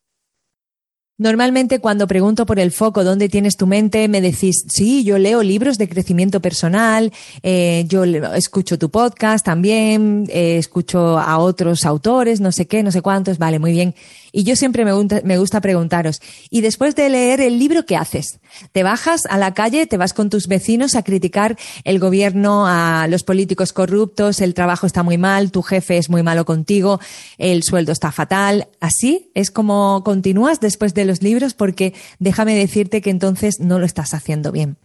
Normalmente 1.18 1.80
cuando 1.80 2.06
pregunto 2.08 2.46
por 2.46 2.60
el 2.60 2.72
foco, 2.72 3.04
¿dónde 3.04 3.30
tienes 3.30 3.56
tu 3.56 3.66
mente? 3.66 4.08
Me 4.10 4.22
decís, 4.22 4.66
sí, 4.68 5.04
yo 5.04 5.18
leo 5.18 5.42
libros 5.42 5.80
de 5.80 5.90
crecimiento 5.90 6.40
personal, 6.40 7.12
eh, 7.42 7.86
yo 7.88 8.04
escucho 8.04 8.78
tu 8.78 8.92
podcast 8.92 9.44
también, 9.44 10.26
eh, 10.30 10.58
escucho 10.58 11.18
a 11.18 11.40
otros 11.40 11.86
autores, 11.86 12.42
no 12.42 12.52
sé 12.52 12.68
qué, 12.68 12.84
no 12.84 12.92
sé 12.92 13.02
cuántos, 13.02 13.40
vale, 13.40 13.58
muy 13.58 13.72
bien. 13.72 13.96
Y 14.36 14.44
yo 14.44 14.58
siempre 14.58 14.84
me 14.84 14.92
gusta, 14.92 15.22
me 15.24 15.38
gusta 15.38 15.62
preguntaros, 15.62 16.22
¿y 16.50 16.60
después 16.60 16.94
de 16.94 17.08
leer 17.08 17.40
el 17.40 17.58
libro 17.58 17.86
qué 17.86 17.96
haces? 17.96 18.42
¿Te 18.74 18.84
bajas 18.84 19.26
a 19.28 19.38
la 19.38 19.54
calle, 19.54 19.88
te 19.88 19.96
vas 19.96 20.14
con 20.14 20.30
tus 20.30 20.48
vecinos 20.48 20.96
a 20.96 21.04
criticar 21.04 21.58
el 21.86 22.00
gobierno, 22.00 22.68
a 22.68 23.08
los 23.08 23.24
políticos 23.24 23.72
corruptos, 23.72 24.42
el 24.42 24.54
trabajo 24.54 24.88
está 24.88 25.04
muy 25.04 25.18
mal, 25.18 25.52
tu 25.52 25.62
jefe 25.62 25.98
es 25.98 26.10
muy 26.10 26.22
malo 26.22 26.44
contigo, 26.44 27.00
el 27.38 27.64
sueldo 27.64 27.94
está 27.94 28.12
fatal? 28.12 28.68
¿Así 28.82 29.32
es 29.36 29.52
como 29.52 30.04
continúas 30.04 30.60
después 30.60 30.94
de 30.94 31.06
los 31.06 31.24
libros? 31.24 31.54
Porque 31.54 31.94
déjame 32.20 32.56
decirte 32.56 33.00
que 33.00 33.12
entonces 33.12 33.62
no 33.62 33.80
lo 33.80 33.86
estás 33.86 34.14
haciendo 34.14 34.52
bien 34.52 34.76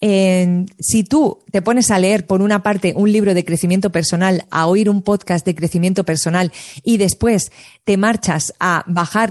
si 0.00 1.02
tú 1.02 1.40
te 1.50 1.60
pones 1.60 1.90
a 1.90 1.98
leer 1.98 2.24
por 2.26 2.40
una 2.40 2.62
parte 2.62 2.92
un 2.96 3.10
libro 3.10 3.34
de 3.34 3.44
crecimiento 3.44 3.90
personal, 3.90 4.44
a 4.50 4.66
oír 4.66 4.88
un 4.88 5.02
podcast 5.02 5.44
de 5.44 5.56
crecimiento 5.56 6.04
personal 6.04 6.52
y 6.84 6.98
después 6.98 7.50
te 7.82 7.96
marchas 7.96 8.54
a 8.60 8.84
bajar 8.86 9.30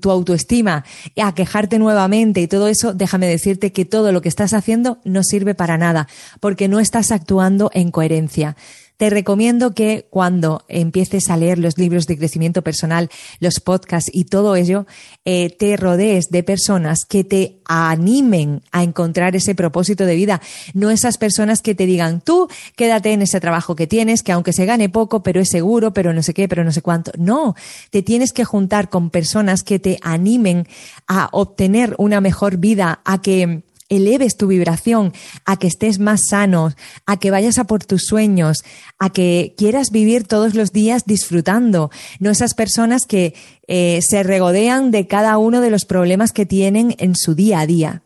tu 0.00 0.10
autoestima, 0.10 0.84
a 1.16 1.34
quejarte 1.34 1.78
nuevamente 1.78 2.42
y 2.42 2.46
todo 2.46 2.68
eso, 2.68 2.92
déjame 2.92 3.26
decirte 3.26 3.72
que 3.72 3.86
todo 3.86 4.12
lo 4.12 4.20
que 4.20 4.28
estás 4.28 4.52
haciendo 4.52 4.98
no 5.04 5.22
sirve 5.22 5.54
para 5.54 5.78
nada 5.78 6.08
porque 6.40 6.68
no 6.68 6.78
estás 6.78 7.10
actuando 7.10 7.70
en 7.72 7.90
coherencia. 7.90 8.56
Te 8.96 9.10
recomiendo 9.10 9.74
que 9.74 10.06
cuando 10.10 10.64
empieces 10.68 11.28
a 11.28 11.36
leer 11.36 11.58
los 11.58 11.76
libros 11.76 12.06
de 12.06 12.16
crecimiento 12.16 12.62
personal, 12.62 13.10
los 13.40 13.58
podcasts 13.58 14.10
y 14.12 14.24
todo 14.24 14.54
ello, 14.54 14.86
eh, 15.24 15.50
te 15.50 15.76
rodees 15.76 16.30
de 16.30 16.42
personas 16.42 17.04
que 17.08 17.24
te 17.24 17.58
animen 17.64 18.62
a 18.70 18.82
encontrar 18.82 19.34
ese 19.34 19.54
propósito 19.54 20.06
de 20.06 20.14
vida, 20.14 20.40
no 20.74 20.90
esas 20.90 21.18
personas 21.18 21.62
que 21.62 21.74
te 21.74 21.86
digan, 21.86 22.20
tú 22.20 22.48
quédate 22.76 23.12
en 23.12 23.22
ese 23.22 23.40
trabajo 23.40 23.74
que 23.74 23.86
tienes, 23.86 24.22
que 24.22 24.32
aunque 24.32 24.52
se 24.52 24.66
gane 24.66 24.88
poco, 24.88 25.22
pero 25.22 25.40
es 25.40 25.48
seguro, 25.48 25.92
pero 25.92 26.12
no 26.12 26.22
sé 26.22 26.34
qué, 26.34 26.48
pero 26.48 26.64
no 26.64 26.72
sé 26.72 26.82
cuánto. 26.82 27.12
No, 27.18 27.56
te 27.90 28.02
tienes 28.02 28.32
que 28.32 28.44
juntar 28.44 28.88
con 28.88 29.10
personas 29.10 29.62
que 29.62 29.78
te 29.78 29.98
animen 30.02 30.68
a 31.08 31.28
obtener 31.32 31.94
una 31.98 32.20
mejor 32.20 32.58
vida, 32.58 33.00
a 33.04 33.20
que 33.20 33.62
eleves 33.96 34.36
tu 34.36 34.46
vibración, 34.46 35.12
a 35.44 35.56
que 35.56 35.66
estés 35.66 35.98
más 35.98 36.22
sano, 36.28 36.72
a 37.06 37.18
que 37.18 37.30
vayas 37.30 37.58
a 37.58 37.64
por 37.64 37.84
tus 37.84 38.04
sueños, 38.06 38.64
a 38.98 39.10
que 39.10 39.54
quieras 39.56 39.90
vivir 39.90 40.26
todos 40.26 40.54
los 40.54 40.72
días 40.72 41.04
disfrutando, 41.04 41.90
no 42.18 42.30
esas 42.30 42.54
personas 42.54 43.02
que 43.06 43.34
eh, 43.68 44.00
se 44.02 44.22
regodean 44.22 44.90
de 44.90 45.06
cada 45.06 45.38
uno 45.38 45.60
de 45.60 45.70
los 45.70 45.84
problemas 45.84 46.32
que 46.32 46.46
tienen 46.46 46.94
en 46.98 47.14
su 47.14 47.34
día 47.34 47.60
a 47.60 47.66
día. 47.66 48.02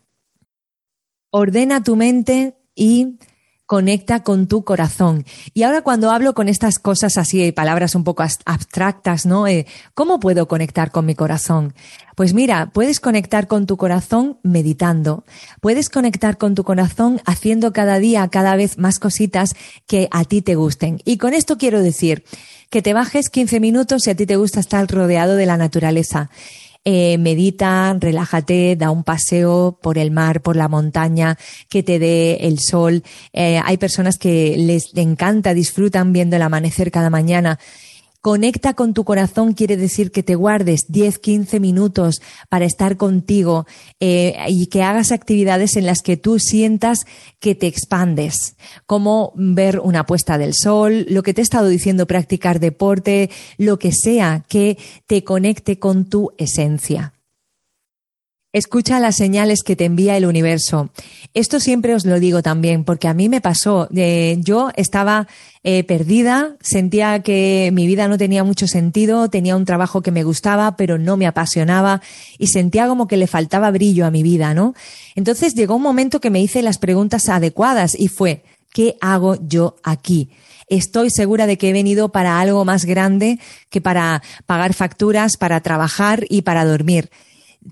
Ordena 1.30 1.82
tu 1.82 1.96
mente 1.96 2.56
y 2.74 3.18
conecta 3.66 4.22
con 4.22 4.46
tu 4.46 4.64
corazón. 4.64 5.24
Y 5.52 5.64
ahora 5.64 5.82
cuando 5.82 6.10
hablo 6.10 6.34
con 6.34 6.48
estas 6.48 6.78
cosas 6.78 7.18
así, 7.18 7.52
palabras 7.52 7.94
un 7.94 8.04
poco 8.04 8.24
abstractas, 8.44 9.26
¿no? 9.26 9.46
Eh, 9.46 9.66
¿Cómo 9.94 10.20
puedo 10.20 10.48
conectar 10.48 10.90
con 10.90 11.04
mi 11.04 11.14
corazón? 11.14 11.74
Pues 12.14 12.32
mira, 12.32 12.70
puedes 12.72 13.00
conectar 13.00 13.46
con 13.46 13.66
tu 13.66 13.76
corazón 13.76 14.38
meditando. 14.42 15.24
Puedes 15.60 15.90
conectar 15.90 16.38
con 16.38 16.54
tu 16.54 16.64
corazón 16.64 17.20
haciendo 17.26 17.72
cada 17.72 17.98
día 17.98 18.26
cada 18.28 18.56
vez 18.56 18.78
más 18.78 18.98
cositas 18.98 19.54
que 19.86 20.08
a 20.10 20.24
ti 20.24 20.40
te 20.40 20.54
gusten. 20.54 21.00
Y 21.04 21.18
con 21.18 21.34
esto 21.34 21.58
quiero 21.58 21.82
decir 21.82 22.24
que 22.70 22.82
te 22.82 22.94
bajes 22.94 23.30
15 23.30 23.60
minutos 23.60 24.02
si 24.02 24.10
a 24.10 24.16
ti 24.16 24.26
te 24.26 24.36
gusta 24.36 24.60
estar 24.60 24.86
rodeado 24.88 25.36
de 25.36 25.46
la 25.46 25.56
naturaleza 25.56 26.30
eh, 26.88 27.18
medita, 27.18 27.96
relájate, 27.98 28.76
da 28.76 28.92
un 28.92 29.02
paseo 29.02 29.76
por 29.82 29.98
el 29.98 30.12
mar, 30.12 30.40
por 30.40 30.54
la 30.54 30.68
montaña, 30.68 31.36
que 31.68 31.82
te 31.82 31.98
dé 31.98 32.36
el 32.42 32.60
sol. 32.60 33.02
Eh, 33.32 33.60
hay 33.64 33.76
personas 33.76 34.18
que 34.18 34.54
les 34.56 34.94
encanta, 34.94 35.52
disfrutan 35.52 36.12
viendo 36.12 36.36
el 36.36 36.42
amanecer 36.42 36.92
cada 36.92 37.10
mañana. 37.10 37.58
Conecta 38.26 38.74
con 38.74 38.92
tu 38.92 39.04
corazón 39.04 39.52
quiere 39.52 39.76
decir 39.76 40.10
que 40.10 40.24
te 40.24 40.34
guardes 40.34 40.86
10, 40.88 41.20
15 41.20 41.60
minutos 41.60 42.20
para 42.48 42.64
estar 42.64 42.96
contigo 42.96 43.66
eh, 44.00 44.34
y 44.48 44.66
que 44.66 44.82
hagas 44.82 45.12
actividades 45.12 45.76
en 45.76 45.86
las 45.86 46.02
que 46.02 46.16
tú 46.16 46.40
sientas 46.40 47.06
que 47.38 47.54
te 47.54 47.68
expandes, 47.68 48.56
como 48.84 49.32
ver 49.36 49.78
una 49.78 50.06
puesta 50.06 50.38
del 50.38 50.54
sol, 50.54 51.06
lo 51.08 51.22
que 51.22 51.34
te 51.34 51.40
he 51.40 51.44
estado 51.44 51.68
diciendo, 51.68 52.08
practicar 52.08 52.58
deporte, 52.58 53.30
lo 53.58 53.78
que 53.78 53.92
sea 53.92 54.44
que 54.48 54.76
te 55.06 55.22
conecte 55.22 55.78
con 55.78 56.06
tu 56.06 56.32
esencia. 56.36 57.12
Escucha 58.52 59.00
las 59.00 59.16
señales 59.16 59.62
que 59.62 59.76
te 59.76 59.84
envía 59.84 60.16
el 60.16 60.24
universo. 60.24 60.90
Esto 61.34 61.60
siempre 61.60 61.94
os 61.94 62.06
lo 62.06 62.18
digo 62.18 62.42
también, 62.42 62.84
porque 62.84 63.08
a 63.08 63.12
mí 63.12 63.28
me 63.28 63.42
pasó. 63.42 63.88
Eh, 63.94 64.38
yo 64.40 64.70
estaba 64.76 65.26
eh, 65.62 65.84
perdida, 65.84 66.56
sentía 66.60 67.22
que 67.22 67.70
mi 67.74 67.86
vida 67.86 68.08
no 68.08 68.16
tenía 68.16 68.44
mucho 68.44 68.66
sentido, 68.66 69.28
tenía 69.28 69.56
un 69.56 69.66
trabajo 69.66 70.00
que 70.00 70.12
me 70.12 70.22
gustaba, 70.22 70.76
pero 70.76 70.96
no 70.96 71.16
me 71.16 71.26
apasionaba 71.26 72.00
y 72.38 72.46
sentía 72.46 72.86
como 72.86 73.08
que 73.08 73.18
le 73.18 73.26
faltaba 73.26 73.70
brillo 73.72 74.06
a 74.06 74.10
mi 74.10 74.22
vida, 74.22 74.54
¿no? 74.54 74.74
Entonces 75.16 75.54
llegó 75.54 75.76
un 75.76 75.82
momento 75.82 76.20
que 76.20 76.30
me 76.30 76.40
hice 76.40 76.62
las 76.62 76.78
preguntas 76.78 77.28
adecuadas 77.28 77.94
y 77.98 78.08
fue, 78.08 78.44
¿qué 78.72 78.96
hago 79.00 79.36
yo 79.46 79.76
aquí? 79.82 80.30
estoy 80.68 81.10
segura 81.10 81.46
de 81.46 81.58
que 81.58 81.70
he 81.70 81.72
venido 81.72 82.10
para 82.10 82.40
algo 82.40 82.64
más 82.64 82.86
grande 82.86 83.38
que 83.70 83.80
para 83.80 84.20
pagar 84.46 84.74
facturas, 84.74 85.36
para 85.36 85.60
trabajar 85.60 86.24
y 86.28 86.42
para 86.42 86.64
dormir 86.64 87.08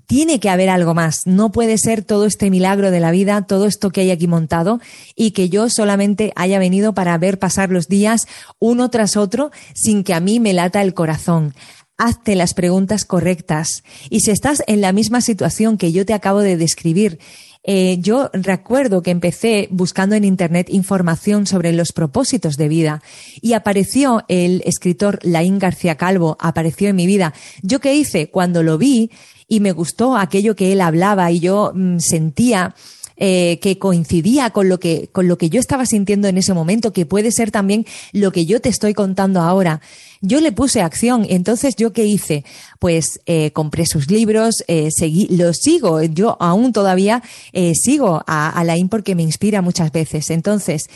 tiene 0.07 0.39
que 0.39 0.49
haber 0.49 0.69
algo 0.69 0.93
más. 0.93 1.21
No 1.25 1.51
puede 1.51 1.77
ser 1.77 2.03
todo 2.03 2.25
este 2.25 2.49
milagro 2.49 2.91
de 2.91 2.99
la 2.99 3.11
vida, 3.11 3.43
todo 3.47 3.65
esto 3.65 3.91
que 3.91 4.01
hay 4.01 4.11
aquí 4.11 4.27
montado 4.27 4.79
y 5.15 5.31
que 5.31 5.49
yo 5.49 5.69
solamente 5.69 6.31
haya 6.35 6.59
venido 6.59 6.93
para 6.93 7.17
ver 7.17 7.39
pasar 7.39 7.69
los 7.69 7.87
días 7.87 8.27
uno 8.59 8.89
tras 8.89 9.17
otro 9.17 9.51
sin 9.73 10.03
que 10.03 10.13
a 10.13 10.19
mí 10.19 10.39
me 10.39 10.53
lata 10.53 10.81
el 10.81 10.93
corazón. 10.93 11.53
Hazte 11.97 12.35
las 12.35 12.53
preguntas 12.53 13.05
correctas. 13.05 13.83
Y 14.09 14.19
si 14.19 14.31
estás 14.31 14.61
en 14.67 14.81
la 14.81 14.91
misma 14.91 15.21
situación 15.21 15.77
que 15.77 15.93
yo 15.93 16.05
te 16.05 16.13
acabo 16.13 16.41
de 16.41 16.57
describir, 16.57 17.19
eh, 17.67 17.97
yo 17.99 18.29
recuerdo 18.31 19.01
que 19.01 19.09
empecé 19.09 19.67
buscando 19.71 20.15
en 20.15 20.23
Internet 20.23 20.67
información 20.69 21.47
sobre 21.47 21.71
los 21.71 21.93
propósitos 21.93 22.57
de 22.57 22.67
vida 22.67 23.01
y 23.41 23.53
apareció 23.53 24.23
el 24.27 24.61
escritor 24.65 25.19
Laín 25.23 25.57
García 25.57 25.95
Calvo, 25.95 26.37
apareció 26.39 26.89
en 26.89 26.95
mi 26.95 27.07
vida. 27.07 27.33
¿Yo 27.63 27.79
qué 27.79 27.95
hice? 27.95 28.29
Cuando 28.29 28.61
lo 28.61 28.77
vi, 28.77 29.09
y 29.47 29.59
me 29.59 29.71
gustó 29.71 30.17
aquello 30.17 30.55
que 30.55 30.71
él 30.71 30.81
hablaba 30.81 31.31
y 31.31 31.39
yo 31.39 31.71
mm, 31.73 31.99
sentía 31.99 32.75
eh, 33.17 33.59
que 33.61 33.79
coincidía 33.79 34.49
con 34.49 34.67
lo 34.67 34.79
que, 34.79 35.09
con 35.11 35.27
lo 35.27 35.37
que 35.37 35.49
yo 35.49 35.59
estaba 35.59 35.85
sintiendo 35.85 36.27
en 36.27 36.37
ese 36.37 36.53
momento, 36.53 36.91
que 36.91 37.05
puede 37.05 37.31
ser 37.31 37.49
también 37.49 37.85
lo 38.11 38.31
que 38.31 38.45
yo 38.45 38.59
te 38.59 38.69
estoy 38.69 38.93
contando 38.93 39.41
ahora. 39.41 39.81
Yo 40.21 40.41
le 40.41 40.51
puse 40.51 40.81
acción, 40.81 41.25
entonces 41.29 41.75
yo 41.75 41.93
qué 41.93 42.05
hice? 42.05 42.43
Pues 42.79 43.21
eh, 43.25 43.51
compré 43.51 43.85
sus 43.85 44.09
libros, 44.09 44.63
eh, 44.67 44.89
seguí, 44.91 45.27
los 45.27 45.57
sigo, 45.57 46.01
yo 46.01 46.35
aún 46.39 46.73
todavía 46.73 47.21
eh, 47.53 47.73
sigo 47.75 48.23
a 48.25 48.49
Alain 48.49 48.89
porque 48.89 49.15
me 49.15 49.23
inspira 49.23 49.61
muchas 49.61 49.91
veces. 49.91 50.29
Entonces, 50.31 50.89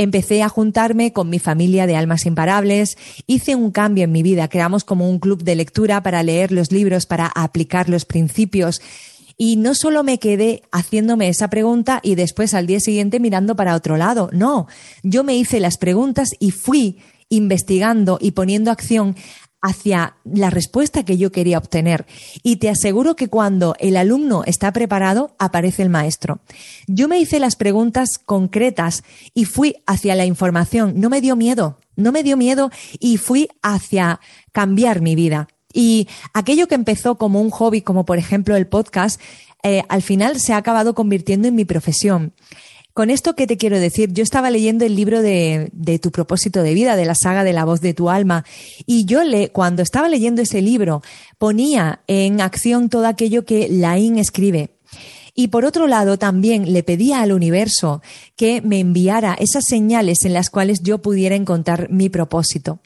empecé 0.00 0.42
a 0.42 0.48
juntarme 0.48 1.12
con 1.12 1.28
mi 1.28 1.38
familia 1.38 1.86
de 1.86 1.94
almas 1.94 2.24
imparables, 2.24 2.96
hice 3.26 3.54
un 3.54 3.70
cambio 3.70 4.04
en 4.04 4.12
mi 4.12 4.22
vida, 4.22 4.48
creamos 4.48 4.82
como 4.82 5.06
un 5.06 5.18
club 5.18 5.42
de 5.42 5.54
lectura 5.54 6.02
para 6.02 6.22
leer 6.22 6.52
los 6.52 6.72
libros, 6.72 7.04
para 7.04 7.26
aplicar 7.26 7.90
los 7.90 8.06
principios. 8.06 8.80
Y 9.36 9.56
no 9.56 9.74
solo 9.74 10.02
me 10.02 10.18
quedé 10.18 10.62
haciéndome 10.72 11.28
esa 11.28 11.50
pregunta 11.50 12.00
y 12.02 12.14
después 12.14 12.54
al 12.54 12.66
día 12.66 12.80
siguiente 12.80 13.20
mirando 13.20 13.56
para 13.56 13.74
otro 13.74 13.98
lado, 13.98 14.30
no, 14.32 14.68
yo 15.02 15.22
me 15.22 15.36
hice 15.36 15.60
las 15.60 15.76
preguntas 15.76 16.30
y 16.38 16.50
fui 16.50 16.96
investigando 17.28 18.16
y 18.22 18.30
poniendo 18.30 18.70
acción 18.70 19.16
hacia 19.62 20.16
la 20.24 20.50
respuesta 20.50 21.04
que 21.04 21.18
yo 21.18 21.32
quería 21.32 21.58
obtener. 21.58 22.06
Y 22.42 22.56
te 22.56 22.68
aseguro 22.68 23.16
que 23.16 23.28
cuando 23.28 23.74
el 23.78 23.96
alumno 23.96 24.42
está 24.46 24.72
preparado, 24.72 25.34
aparece 25.38 25.82
el 25.82 25.90
maestro. 25.90 26.40
Yo 26.86 27.08
me 27.08 27.18
hice 27.18 27.40
las 27.40 27.56
preguntas 27.56 28.18
concretas 28.24 29.04
y 29.34 29.44
fui 29.44 29.76
hacia 29.86 30.14
la 30.14 30.24
información. 30.24 30.94
No 30.96 31.10
me 31.10 31.20
dio 31.20 31.36
miedo, 31.36 31.78
no 31.96 32.12
me 32.12 32.22
dio 32.22 32.36
miedo 32.36 32.70
y 32.98 33.16
fui 33.16 33.48
hacia 33.62 34.20
cambiar 34.52 35.00
mi 35.00 35.14
vida. 35.14 35.48
Y 35.72 36.08
aquello 36.34 36.66
que 36.66 36.74
empezó 36.74 37.16
como 37.16 37.40
un 37.40 37.50
hobby, 37.50 37.82
como 37.82 38.04
por 38.04 38.18
ejemplo 38.18 38.56
el 38.56 38.66
podcast, 38.66 39.20
eh, 39.62 39.82
al 39.88 40.02
final 40.02 40.40
se 40.40 40.52
ha 40.52 40.56
acabado 40.56 40.94
convirtiendo 40.94 41.48
en 41.48 41.54
mi 41.54 41.64
profesión. 41.64 42.32
Con 42.92 43.10
esto, 43.10 43.34
¿qué 43.34 43.46
te 43.46 43.56
quiero 43.56 43.78
decir? 43.78 44.12
Yo 44.12 44.22
estaba 44.22 44.50
leyendo 44.50 44.84
el 44.84 44.96
libro 44.96 45.22
de, 45.22 45.70
de, 45.72 45.98
tu 45.98 46.10
propósito 46.10 46.62
de 46.62 46.74
vida, 46.74 46.96
de 46.96 47.04
la 47.04 47.14
saga 47.14 47.44
de 47.44 47.52
la 47.52 47.64
voz 47.64 47.80
de 47.80 47.94
tu 47.94 48.10
alma, 48.10 48.44
y 48.84 49.04
yo 49.04 49.22
le, 49.22 49.50
cuando 49.50 49.82
estaba 49.82 50.08
leyendo 50.08 50.42
ese 50.42 50.60
libro, 50.60 51.02
ponía 51.38 52.00
en 52.08 52.40
acción 52.40 52.88
todo 52.88 53.06
aquello 53.06 53.44
que 53.44 53.68
Laín 53.70 54.18
escribe. 54.18 54.70
Y 55.34 55.48
por 55.48 55.64
otro 55.64 55.86
lado, 55.86 56.18
también 56.18 56.72
le 56.72 56.82
pedía 56.82 57.22
al 57.22 57.32
universo 57.32 58.02
que 58.36 58.60
me 58.62 58.80
enviara 58.80 59.34
esas 59.34 59.64
señales 59.66 60.24
en 60.24 60.34
las 60.34 60.50
cuales 60.50 60.82
yo 60.82 60.98
pudiera 60.98 61.36
encontrar 61.36 61.88
mi 61.90 62.08
propósito. 62.08 62.80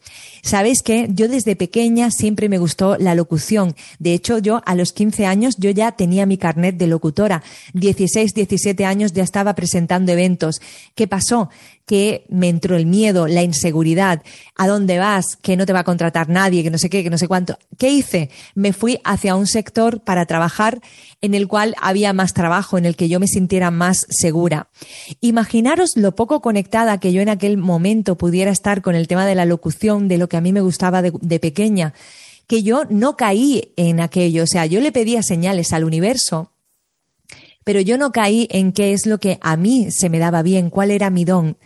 Sabéis 0.44 0.82
que 0.82 1.08
yo 1.08 1.26
desde 1.26 1.56
pequeña 1.56 2.10
siempre 2.10 2.50
me 2.50 2.58
gustó 2.58 2.98
la 2.98 3.14
locución. 3.14 3.74
De 3.98 4.12
hecho, 4.12 4.36
yo 4.36 4.60
a 4.66 4.74
los 4.74 4.92
15 4.92 5.24
años 5.24 5.56
yo 5.56 5.70
ya 5.70 5.92
tenía 5.92 6.26
mi 6.26 6.36
carnet 6.36 6.76
de 6.76 6.86
locutora. 6.86 7.42
16, 7.72 8.34
17 8.34 8.84
años 8.84 9.14
ya 9.14 9.22
estaba 9.22 9.54
presentando 9.54 10.12
eventos. 10.12 10.60
¿Qué 10.94 11.08
pasó? 11.08 11.48
que 11.86 12.24
me 12.28 12.48
entró 12.48 12.76
el 12.76 12.86
miedo, 12.86 13.28
la 13.28 13.42
inseguridad, 13.42 14.22
a 14.56 14.66
dónde 14.66 14.98
vas, 14.98 15.36
que 15.36 15.56
no 15.56 15.66
te 15.66 15.72
va 15.72 15.80
a 15.80 15.84
contratar 15.84 16.28
nadie, 16.28 16.62
que 16.62 16.70
no 16.70 16.78
sé 16.78 16.88
qué, 16.88 17.02
que 17.02 17.10
no 17.10 17.18
sé 17.18 17.28
cuánto. 17.28 17.58
¿Qué 17.78 17.90
hice? 17.90 18.30
Me 18.54 18.72
fui 18.72 18.98
hacia 19.04 19.36
un 19.36 19.46
sector 19.46 20.00
para 20.00 20.24
trabajar 20.24 20.80
en 21.20 21.34
el 21.34 21.46
cual 21.46 21.74
había 21.80 22.12
más 22.12 22.32
trabajo, 22.32 22.78
en 22.78 22.86
el 22.86 22.96
que 22.96 23.08
yo 23.08 23.20
me 23.20 23.26
sintiera 23.26 23.70
más 23.70 24.06
segura. 24.08 24.68
Imaginaros 25.20 25.90
lo 25.96 26.14
poco 26.14 26.40
conectada 26.40 26.98
que 27.00 27.12
yo 27.12 27.20
en 27.20 27.28
aquel 27.28 27.58
momento 27.58 28.16
pudiera 28.16 28.50
estar 28.50 28.80
con 28.80 28.94
el 28.94 29.06
tema 29.06 29.26
de 29.26 29.34
la 29.34 29.44
locución, 29.44 30.08
de 30.08 30.18
lo 30.18 30.28
que 30.28 30.33
a 30.36 30.40
mí 30.40 30.52
me 30.52 30.60
gustaba 30.60 31.02
de, 31.02 31.38
pequeña, 31.40 31.94
que 32.46 32.62
yo 32.62 32.84
no 32.90 33.16
caí 33.16 33.72
en 33.76 34.00
aquello. 34.00 34.44
O 34.44 34.46
sea, 34.46 34.66
yo 34.66 34.80
le 34.80 34.92
pedía 34.92 35.22
señales 35.22 35.72
al 35.72 35.84
universo 35.84 36.50
pero 37.64 37.80
yo 37.80 37.96
no 37.96 38.12
caí 38.12 38.46
en 38.50 38.72
qué 38.72 38.92
es 38.92 39.06
lo 39.06 39.18
que 39.18 39.38
a 39.40 39.56
mí 39.56 39.90
se 39.90 40.10
me 40.10 40.18
daba 40.18 40.42
bien, 40.42 40.68
cuál 40.68 40.90
era 40.90 41.08
mi 41.08 41.24
don. 41.24 41.56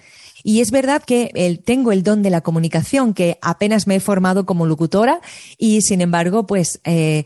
Y 0.44 0.60
es 0.60 0.70
verdad 0.70 1.02
que 1.04 1.60
tengo 1.64 1.90
el 1.90 2.04
don 2.04 2.22
de 2.22 2.30
la 2.30 2.40
comunicación, 2.40 3.12
que 3.12 3.38
apenas 3.42 3.86
me 3.86 3.96
he 3.96 4.00
formado 4.00 4.46
como 4.46 4.66
locutora 4.66 5.20
y 5.58 5.82
sin 5.82 6.00
embargo, 6.00 6.46
pues 6.46 6.80
eh, 6.84 7.24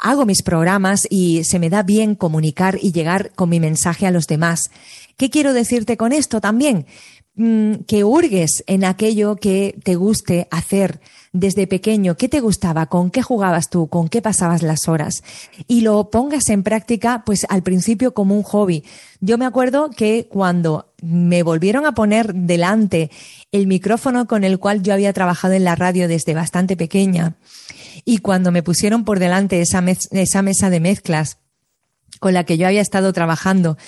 hago 0.00 0.26
mis 0.26 0.42
programas 0.42 1.06
y 1.08 1.44
se 1.44 1.58
me 1.58 1.70
da 1.70 1.82
bien 1.82 2.14
comunicar 2.14 2.78
y 2.80 2.92
llegar 2.92 3.32
con 3.34 3.48
mi 3.48 3.60
mensaje 3.60 4.06
a 4.06 4.10
los 4.10 4.26
demás. 4.26 4.70
¿Qué 5.16 5.30
quiero 5.30 5.52
decirte 5.52 5.96
con 5.96 6.12
esto 6.12 6.40
también? 6.40 6.86
Mm, 7.36 7.84
que 7.86 8.02
hurgues 8.02 8.64
en 8.66 8.84
aquello 8.84 9.36
que 9.36 9.78
te 9.84 9.94
guste 9.94 10.48
hacer 10.50 11.00
desde 11.32 11.68
pequeño, 11.68 12.16
qué 12.16 12.28
te 12.28 12.40
gustaba, 12.40 12.86
con 12.86 13.10
qué 13.10 13.22
jugabas 13.22 13.70
tú, 13.70 13.86
con 13.86 14.08
qué 14.08 14.20
pasabas 14.20 14.62
las 14.62 14.88
horas 14.88 15.22
y 15.68 15.82
lo 15.82 16.10
pongas 16.10 16.48
en 16.48 16.64
práctica 16.64 17.22
pues 17.24 17.46
al 17.48 17.62
principio 17.62 18.14
como 18.14 18.36
un 18.36 18.42
hobby. 18.42 18.84
Yo 19.20 19.38
me 19.38 19.46
acuerdo 19.46 19.90
que 19.90 20.26
cuando 20.28 20.92
me 21.02 21.44
volvieron 21.44 21.86
a 21.86 21.92
poner 21.92 22.34
delante 22.34 23.12
el 23.52 23.68
micrófono 23.68 24.26
con 24.26 24.42
el 24.42 24.58
cual 24.58 24.82
yo 24.82 24.92
había 24.92 25.12
trabajado 25.12 25.54
en 25.54 25.64
la 25.64 25.76
radio 25.76 26.08
desde 26.08 26.34
bastante 26.34 26.76
pequeña 26.76 27.36
y 28.04 28.18
cuando 28.18 28.50
me 28.50 28.64
pusieron 28.64 29.04
por 29.04 29.20
delante 29.20 29.60
esa, 29.60 29.84
esa 30.10 30.42
mesa 30.42 30.68
de 30.68 30.80
mezclas 30.80 31.38
con 32.18 32.34
la 32.34 32.42
que 32.42 32.58
yo 32.58 32.66
había 32.66 32.82
estado 32.82 33.12
trabajando, 33.12 33.78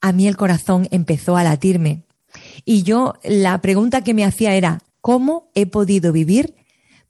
a 0.00 0.10
mí 0.10 0.26
el 0.26 0.36
corazón 0.36 0.88
empezó 0.90 1.36
a 1.36 1.44
latirme. 1.44 2.02
Y 2.64 2.82
yo 2.82 3.14
la 3.24 3.60
pregunta 3.60 4.02
que 4.02 4.14
me 4.14 4.24
hacía 4.24 4.54
era, 4.54 4.82
¿cómo 5.00 5.50
he 5.54 5.66
podido 5.66 6.12
vivir 6.12 6.54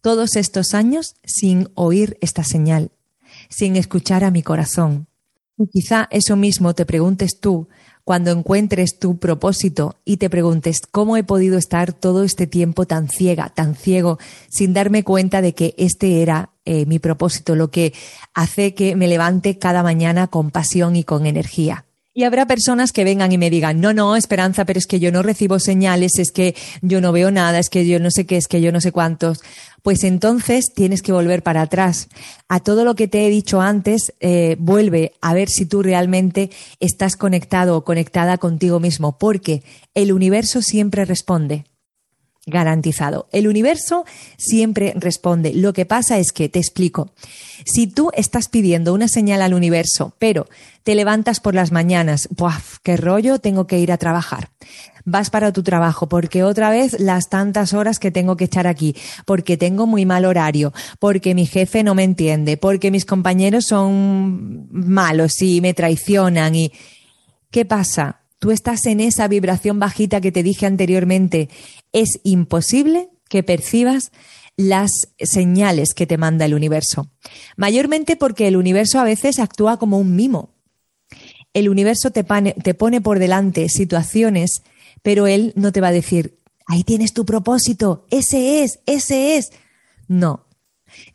todos 0.01 0.37
estos 0.37 0.75
años 0.75 1.15
sin 1.25 1.69
oír 1.75 2.17
esta 2.21 2.45
señal, 2.45 2.91
sin 3.49 3.77
escuchar 3.77 4.25
a 4.25 4.31
mi 4.31 4.43
corazón? 4.43 5.07
Y 5.59 5.67
quizá 5.69 6.09
eso 6.11 6.37
mismo 6.37 6.75
te 6.75 6.87
preguntes 6.87 7.39
tú 7.39 7.69
cuando 8.05 8.31
encuentres 8.31 8.99
tu 8.99 9.19
propósito 9.19 9.97
y 10.05 10.17
te 10.17 10.31
preguntes 10.31 10.81
cómo 10.91 11.17
he 11.17 11.23
podido 11.23 11.59
estar 11.59 11.93
todo 11.93 12.25
este 12.25 12.47
tiempo 12.47 12.87
tan 12.87 13.09
ciega, 13.09 13.51
tan 13.51 13.77
ciego, 13.77 14.19
sin 14.49 14.73
darme 14.73 15.05
cuenta 15.05 15.43
de 15.43 15.55
que 15.55 15.75
este 15.77 16.23
era 16.23 16.51
eh, 16.65 16.87
mi 16.87 16.99
propósito, 16.99 17.55
lo 17.55 17.71
que 17.71 17.93
hace 18.35 18.75
que 18.75 18.97
me 18.97 19.07
levante 19.07 19.59
cada 19.59 19.83
mañana 19.83 20.29
con 20.29 20.51
pasión 20.51 20.97
y 20.97 21.05
con 21.05 21.27
energía. 21.27 21.85
Y 22.21 22.25
habrá 22.25 22.45
personas 22.45 22.93
que 22.93 23.03
vengan 23.03 23.33
y 23.33 23.39
me 23.39 23.49
digan, 23.49 23.81
no, 23.81 23.95
no, 23.95 24.15
Esperanza, 24.15 24.67
pero 24.67 24.79
es 24.79 24.87
que 24.87 25.01
yo 25.01 25.11
no 25.11 25.23
recibo 25.23 25.59
señales, 25.59 26.19
es 26.19 26.33
que 26.33 26.55
yo 26.83 27.01
no 27.01 27.13
veo 27.13 27.31
nada, 27.31 27.59
es 27.59 27.71
que 27.71 27.87
yo 27.87 27.99
no 27.99 28.11
sé 28.11 28.27
qué, 28.27 28.37
es 28.37 28.47
que 28.47 28.61
yo 28.61 28.73
no 28.73 28.83
sé 28.83 28.93
cuántos. 28.93 29.41
Pues 29.83 30.05
entonces 30.05 30.67
tienes 30.75 31.01
que 31.01 31.13
volver 31.13 31.43
para 31.43 31.63
atrás. 31.63 32.09
A 32.47 32.61
todo 32.61 32.85
lo 32.85 32.95
que 32.95 33.09
te 33.09 33.27
he 33.27 33.31
dicho 33.31 33.63
antes, 33.63 34.13
eh, 34.21 34.57
vuelve 34.59 35.15
a 35.23 35.33
ver 35.33 35.49
si 35.49 35.65
tú 35.65 35.83
realmente 35.83 36.51
estás 36.79 37.17
conectado 37.17 37.75
o 37.75 37.85
conectada 37.85 38.37
contigo 38.37 38.81
mismo, 38.81 39.17
porque 39.17 39.63
el 39.95 40.13
universo 40.13 40.61
siempre 40.61 41.07
responde 41.07 41.70
garantizado. 42.47 43.29
El 43.33 43.49
universo 43.49 44.05
siempre 44.37 44.93
responde. 44.97 45.53
Lo 45.55 45.73
que 45.73 45.87
pasa 45.87 46.19
es 46.19 46.33
que, 46.33 46.49
te 46.49 46.59
explico, 46.59 47.13
si 47.65 47.87
tú 47.87 48.11
estás 48.15 48.49
pidiendo 48.49 48.95
una 48.95 49.09
señal 49.09 49.43
al 49.43 49.55
universo, 49.55 50.15
pero 50.19 50.49
te 50.83 50.95
levantas 50.95 51.41
por 51.41 51.55
las 51.55 51.73
mañanas, 51.73 52.29
¡buaf! 52.31 52.79
¡Qué 52.83 52.97
rollo! 52.97 53.39
Tengo 53.39 53.67
que 53.67 53.79
ir 53.79 53.93
a 53.93 53.99
trabajar. 53.99 54.49
Vas 55.05 55.31
para 55.31 55.53
tu 55.53 55.63
trabajo 55.63 56.09
porque 56.09 56.43
otra 56.43 56.71
vez 56.71 56.99
las 56.99 57.29
tantas 57.29 57.73
horas 57.73 57.99
que 57.99 58.11
tengo 58.11 58.37
que 58.37 58.45
echar 58.45 58.67
aquí, 58.67 58.95
porque 59.27 59.57
tengo 59.57 59.87
muy 59.87 60.07
mal 60.07 60.25
horario, 60.25 60.73
porque 60.99 61.35
mi 61.35 61.47
jefe 61.47 61.83
no 61.83 61.95
me 61.95 62.05
entiende, 62.05 62.57
porque 62.57 62.91
mis 62.91 63.05
compañeros 63.05 63.67
son 63.67 64.69
malos 64.71 65.41
y 65.43 65.61
me 65.61 65.75
traicionan 65.75 66.55
y... 66.55 66.73
¿Qué 67.51 67.65
pasa? 67.65 68.21
Tú 68.39 68.53
estás 68.53 68.87
en 68.87 69.01
esa 69.01 69.27
vibración 69.27 69.79
bajita 69.81 70.21
que 70.21 70.33
te 70.33 70.43
dije 70.43 70.65
anteriormente 70.65 71.49
es 71.93 72.21
imposible 72.23 73.11
que 73.29 73.43
percibas 73.43 74.13
las 74.57 74.91
señales 75.19 75.95
que 75.95 76.07
te 76.07 76.19
manda 76.19 76.45
el 76.45 76.55
universo. 76.55 77.11
Mayormente 77.57 78.17
porque 78.17 78.49
el 78.49 78.57
universo 78.57 78.99
a 79.01 79.05
veces 79.05 79.39
actúa 79.39 79.79
como 79.79 79.99
un 79.99 80.15
mimo. 80.17 80.55
El 81.55 81.69
universo 81.69 82.11
te, 82.11 82.25
te 82.25 82.75
pone 82.75 83.01
por 83.01 83.19
delante 83.19 83.69
situaciones, 83.69 84.63
pero 85.03 85.27
él 85.27 85.53
no 85.57 85.73
te 85.73 85.81
va 85.81 85.89
a 85.89 85.93
decir, 85.93 86.39
ahí 86.67 86.85
tienes 86.85 87.13
tu 87.13 87.25
propósito, 87.25 88.07
ese 88.11 88.63
es, 88.63 88.81
ese 88.87 89.37
es. 89.37 89.51
No, 90.07 90.47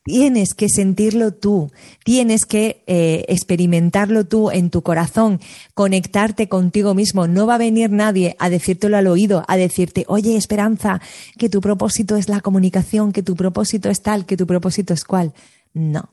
Tienes 0.04 0.54
que 0.54 0.70
sentirlo 0.70 1.34
tú, 1.34 1.72
tienes 2.04 2.46
que 2.46 2.84
eh, 2.88 3.26
experimentarlo 3.28 4.26
tú 4.26 4.52
en 4.52 4.70
tu 4.70 4.82
corazón, 4.82 5.40
conectarte 5.74 6.48
contigo 6.48 6.94
mismo. 6.94 7.28
No 7.28 7.48
va 7.48 7.56
a 7.56 7.60
venir 7.60 7.90
nadie 7.92 8.36
a 8.40 8.50
decírtelo 8.50 8.98
al 8.98 9.08
oído, 9.08 9.44
a 9.48 9.58
decirte, 9.58 10.06
oye, 10.08 10.38
Esperanza, 10.38 11.02
que 11.38 11.50
tu 11.50 11.62
propósito 11.62 12.16
es 12.16 12.30
la 12.30 12.42
comunicación, 12.42 13.12
que 13.12 13.24
tu 13.24 13.36
propósito 13.36 13.90
es 13.90 14.02
tal, 14.02 14.26
que 14.26 14.38
tu 14.38 14.48
propósito 14.48 14.94
es 14.94 15.04
cual. 15.04 15.34
No. 15.74 16.10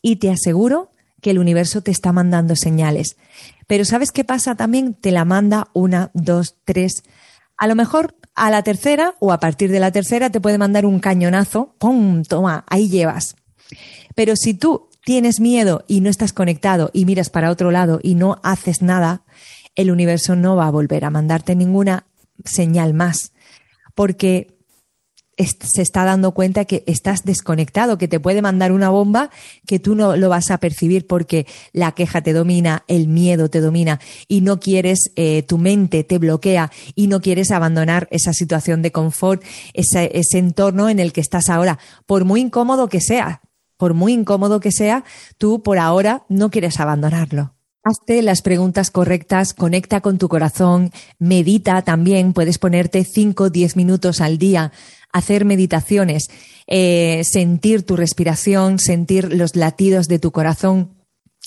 Y 0.00 0.16
te 0.16 0.30
aseguro 0.30 0.90
que 1.20 1.30
el 1.30 1.38
universo 1.38 1.80
te 1.80 1.90
está 1.90 2.12
mandando 2.12 2.56
señales. 2.56 3.16
Pero 3.66 3.84
¿sabes 3.84 4.10
qué 4.10 4.24
pasa 4.24 4.54
también? 4.54 4.94
Te 4.94 5.12
la 5.12 5.24
manda 5.24 5.68
una, 5.72 6.10
dos, 6.14 6.56
tres. 6.64 7.04
A 7.62 7.68
lo 7.68 7.76
mejor 7.76 8.16
a 8.34 8.50
la 8.50 8.64
tercera 8.64 9.14
o 9.20 9.30
a 9.30 9.38
partir 9.38 9.70
de 9.70 9.78
la 9.78 9.92
tercera 9.92 10.30
te 10.30 10.40
puede 10.40 10.58
mandar 10.58 10.84
un 10.84 10.98
cañonazo, 10.98 11.76
¡pum! 11.78 12.24
Toma, 12.24 12.64
ahí 12.68 12.88
llevas. 12.88 13.36
Pero 14.16 14.34
si 14.34 14.54
tú 14.54 14.88
tienes 15.04 15.38
miedo 15.38 15.84
y 15.86 16.00
no 16.00 16.10
estás 16.10 16.32
conectado 16.32 16.90
y 16.92 17.04
miras 17.04 17.30
para 17.30 17.52
otro 17.52 17.70
lado 17.70 18.00
y 18.02 18.16
no 18.16 18.40
haces 18.42 18.82
nada, 18.82 19.22
el 19.76 19.92
universo 19.92 20.34
no 20.34 20.56
va 20.56 20.66
a 20.66 20.72
volver 20.72 21.04
a 21.04 21.10
mandarte 21.10 21.54
ninguna 21.54 22.06
señal 22.44 22.94
más. 22.94 23.32
Porque 23.94 24.51
se 25.38 25.82
está 25.82 26.04
dando 26.04 26.32
cuenta 26.32 26.64
que 26.64 26.84
estás 26.86 27.24
desconectado, 27.24 27.98
que 27.98 28.08
te 28.08 28.20
puede 28.20 28.42
mandar 28.42 28.72
una 28.72 28.90
bomba 28.90 29.30
que 29.66 29.78
tú 29.78 29.94
no 29.94 30.16
lo 30.16 30.28
vas 30.28 30.50
a 30.50 30.58
percibir 30.58 31.06
porque 31.06 31.46
la 31.72 31.92
queja 31.92 32.22
te 32.22 32.32
domina, 32.32 32.84
el 32.86 33.08
miedo 33.08 33.48
te 33.48 33.60
domina 33.60 34.00
y 34.28 34.42
no 34.42 34.60
quieres, 34.60 35.10
eh, 35.16 35.42
tu 35.42 35.58
mente 35.58 36.04
te 36.04 36.18
bloquea 36.18 36.70
y 36.94 37.06
no 37.06 37.20
quieres 37.20 37.50
abandonar 37.50 38.08
esa 38.10 38.32
situación 38.32 38.82
de 38.82 38.92
confort, 38.92 39.42
ese, 39.72 40.10
ese 40.14 40.38
entorno 40.38 40.88
en 40.88 41.00
el 41.00 41.12
que 41.12 41.20
estás 41.20 41.48
ahora, 41.48 41.78
por 42.06 42.24
muy 42.24 42.40
incómodo 42.40 42.88
que 42.88 43.00
sea, 43.00 43.40
por 43.76 43.94
muy 43.94 44.12
incómodo 44.12 44.60
que 44.60 44.70
sea, 44.70 45.04
tú 45.38 45.62
por 45.62 45.78
ahora 45.78 46.24
no 46.28 46.50
quieres 46.50 46.78
abandonarlo. 46.78 47.54
Hazte 47.84 48.22
las 48.22 48.42
preguntas 48.42 48.92
correctas, 48.92 49.54
conecta 49.54 50.00
con 50.00 50.16
tu 50.16 50.28
corazón, 50.28 50.92
medita 51.18 51.82
también, 51.82 52.32
puedes 52.32 52.58
ponerte 52.58 53.02
5 53.02 53.44
o 53.44 53.50
10 53.50 53.74
minutos 53.74 54.20
al 54.20 54.38
día 54.38 54.72
hacer 55.12 55.44
meditaciones, 55.44 56.28
eh, 56.66 57.22
sentir 57.24 57.84
tu 57.84 57.96
respiración, 57.96 58.78
sentir 58.78 59.34
los 59.34 59.56
latidos 59.56 60.08
de 60.08 60.18
tu 60.18 60.32
corazón, 60.32 60.94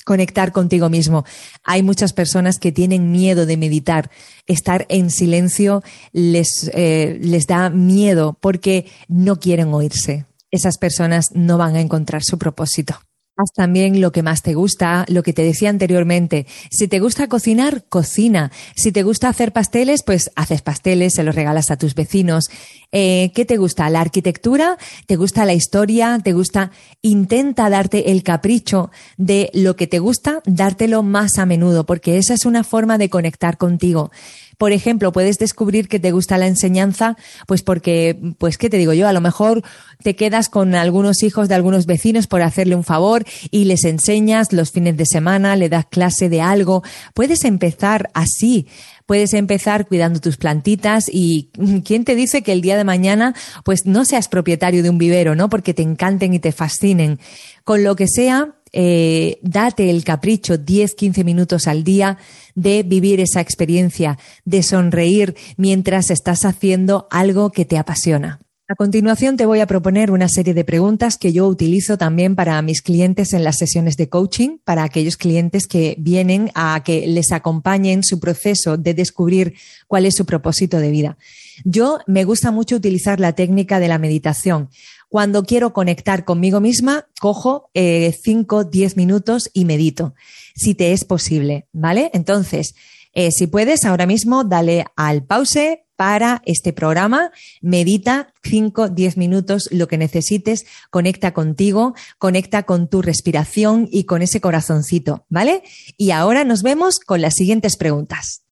conectar 0.03 0.51
contigo 0.51 0.89
mismo. 0.89 1.25
Hay 1.63 1.83
muchas 1.83 2.13
personas 2.13 2.59
que 2.59 2.71
tienen 2.71 3.11
miedo 3.11 3.45
de 3.45 3.57
meditar. 3.57 4.11
Estar 4.45 4.85
en 4.89 5.09
silencio 5.09 5.83
les, 6.11 6.69
eh, 6.73 7.17
les 7.21 7.47
da 7.47 7.69
miedo 7.69 8.37
porque 8.39 8.85
no 9.07 9.39
quieren 9.39 9.73
oírse. 9.73 10.25
Esas 10.51 10.77
personas 10.77 11.27
no 11.33 11.57
van 11.57 11.75
a 11.75 11.81
encontrar 11.81 12.23
su 12.23 12.37
propósito. 12.37 12.99
Haz 13.37 13.51
también 13.53 13.99
lo 13.99 14.13
que 14.13 14.23
más 14.23 14.41
te 14.43 14.53
gusta, 14.53 15.03
lo 15.09 15.21
que 15.21 15.33
te 15.33 15.43
decía 15.43 15.69
anteriormente. 15.69 16.45
Si 16.71 16.87
te 16.87 17.01
gusta 17.01 17.27
cocinar, 17.27 17.83
cocina. 17.89 18.49
Si 18.77 18.93
te 18.93 19.03
gusta 19.03 19.27
hacer 19.27 19.51
pasteles, 19.51 20.03
pues 20.05 20.31
haces 20.37 20.61
pasteles, 20.61 21.15
se 21.15 21.23
los 21.23 21.35
regalas 21.35 21.69
a 21.69 21.75
tus 21.75 21.95
vecinos. 21.95 22.45
Eh, 22.93 23.33
¿Qué 23.35 23.43
te 23.43 23.57
gusta? 23.57 23.89
¿La 23.89 23.99
arquitectura? 23.99 24.77
¿Te 25.05 25.17
gusta 25.17 25.43
la 25.43 25.53
historia? 25.53 26.17
¿Te 26.23 26.31
gusta? 26.31 26.71
Intenta 27.01 27.69
darte 27.69 28.11
el 28.11 28.23
capricho 28.23 28.89
de 29.17 29.49
lo 29.53 29.75
que 29.75 29.87
te 29.87 29.99
gusta, 29.99 30.41
dártelo 30.45 31.03
más 31.03 31.37
a 31.37 31.45
menudo, 31.45 31.85
porque 31.85 32.17
esa 32.17 32.35
es 32.35 32.45
una 32.45 32.63
forma 32.63 32.97
de 32.97 33.09
conectar 33.09 33.57
contigo. 33.57 34.11
Por 34.57 34.71
ejemplo, 34.71 35.11
puedes 35.11 35.37
descubrir 35.37 35.87
que 35.87 35.99
te 35.99 36.11
gusta 36.11 36.37
la 36.37 36.47
enseñanza, 36.47 37.17
pues 37.47 37.61
porque, 37.61 38.17
pues, 38.37 38.57
¿qué 38.57 38.69
te 38.69 38.77
digo 38.77 38.93
yo? 38.93 39.07
A 39.07 39.13
lo 39.13 39.21
mejor 39.21 39.63
te 40.03 40.15
quedas 40.15 40.49
con 40.49 40.75
algunos 40.75 41.23
hijos 41.23 41.49
de 41.49 41.55
algunos 41.55 41.85
vecinos 41.85 42.27
por 42.27 42.41
hacerle 42.41 42.75
un 42.75 42.83
favor 42.83 43.25
y 43.51 43.65
les 43.65 43.83
enseñas 43.83 44.53
los 44.53 44.71
fines 44.71 44.97
de 44.97 45.05
semana, 45.05 45.55
le 45.55 45.69
das 45.69 45.85
clase 45.85 46.29
de 46.29 46.41
algo. 46.41 46.83
Puedes 47.13 47.43
empezar 47.43 48.09
así. 48.13 48.67
Puedes 49.05 49.33
empezar 49.33 49.87
cuidando 49.87 50.19
tus 50.19 50.37
plantitas 50.37 51.05
y 51.11 51.49
quién 51.85 52.05
te 52.05 52.15
dice 52.15 52.41
que 52.41 52.51
el 52.51 52.61
día 52.61 52.75
de 52.75 52.83
mañana 52.83 53.35
pues 53.63 53.85
no 53.85 54.03
seas 54.03 54.27
propietario 54.27 54.81
de 54.81 54.89
un 54.89 54.97
vivero, 54.97 55.35
¿no? 55.35 55.47
Porque 55.47 55.75
te 55.75 55.83
encanten 55.83 56.33
y 56.33 56.39
te 56.39 56.51
fascinen. 56.51 57.19
Con 57.63 57.83
lo 57.83 57.95
que 57.95 58.07
sea, 58.07 58.55
eh, 58.75 59.39
date 59.41 59.89
el 59.89 60.03
capricho 60.03 60.57
10, 60.57 60.93
15 60.95 61.23
minutos 61.23 61.67
al 61.67 61.83
día 61.83 62.17
de 62.55 62.83
vivir 62.83 63.21
esa 63.21 63.39
experiencia, 63.41 64.19
de 64.43 64.61
sonreír 64.63 65.35
mientras 65.55 66.11
estás 66.11 66.43
haciendo 66.43 67.07
algo 67.09 67.51
que 67.51 67.63
te 67.65 67.77
apasiona. 67.77 68.41
A 68.67 68.73
continuación 68.73 69.37
te 69.37 69.45
voy 69.45 69.59
a 69.59 69.67
proponer 69.67 70.09
una 70.09 70.27
serie 70.27 70.55
de 70.55 70.63
preguntas 70.63 71.17
que 71.17 71.31
yo 71.31 71.47
utilizo 71.47 71.97
también 71.97 72.35
para 72.35 72.59
mis 72.63 72.81
clientes 72.81 73.31
en 73.33 73.43
las 73.43 73.57
sesiones 73.57 73.95
de 73.95 74.09
coaching, 74.09 74.57
para 74.63 74.83
aquellos 74.83 75.17
clientes 75.17 75.67
que 75.67 75.95
vienen 75.99 76.49
a 76.55 76.81
que 76.83 77.05
les 77.05 77.31
acompañen 77.31 78.03
su 78.03 78.19
proceso 78.19 78.75
de 78.75 78.95
descubrir 78.95 79.53
cuál 79.87 80.07
es 80.07 80.15
su 80.15 80.25
propósito 80.25 80.79
de 80.79 80.89
vida. 80.89 81.17
Yo 81.63 81.99
me 82.07 82.23
gusta 82.23 82.51
mucho 82.51 82.75
utilizar 82.75 83.19
la 83.19 83.33
técnica 83.33 83.79
de 83.79 83.87
la 83.87 83.97
meditación. 83.97 84.69
Cuando 85.09 85.43
quiero 85.43 85.73
conectar 85.73 86.25
conmigo 86.25 86.59
misma, 86.59 87.07
cojo 87.19 87.69
5, 87.73 88.61
eh, 88.61 88.65
10 88.71 88.97
minutos 88.97 89.49
y 89.53 89.65
medito, 89.65 90.13
si 90.55 90.75
te 90.75 90.91
es 90.91 91.05
posible, 91.05 91.67
¿vale? 91.71 92.09
Entonces, 92.13 92.75
eh, 93.13 93.31
si 93.31 93.47
puedes, 93.47 93.85
ahora 93.85 94.05
mismo 94.07 94.43
dale 94.43 94.85
al 94.95 95.23
pause 95.23 95.85
para 95.95 96.41
este 96.45 96.73
programa, 96.73 97.31
medita 97.61 98.33
5, 98.43 98.89
10 98.89 99.17
minutos, 99.17 99.69
lo 99.71 99.87
que 99.87 99.97
necesites, 99.97 100.65
conecta 100.89 101.33
contigo, 101.33 101.95
conecta 102.17 102.63
con 102.63 102.89
tu 102.89 103.01
respiración 103.01 103.87
y 103.89 104.03
con 104.03 104.21
ese 104.21 104.41
corazoncito, 104.41 105.25
¿vale? 105.29 105.63
Y 105.97 106.11
ahora 106.11 106.43
nos 106.43 106.61
vemos 106.61 106.99
con 106.99 107.21
las 107.21 107.35
siguientes 107.35 107.77
preguntas. 107.77 108.44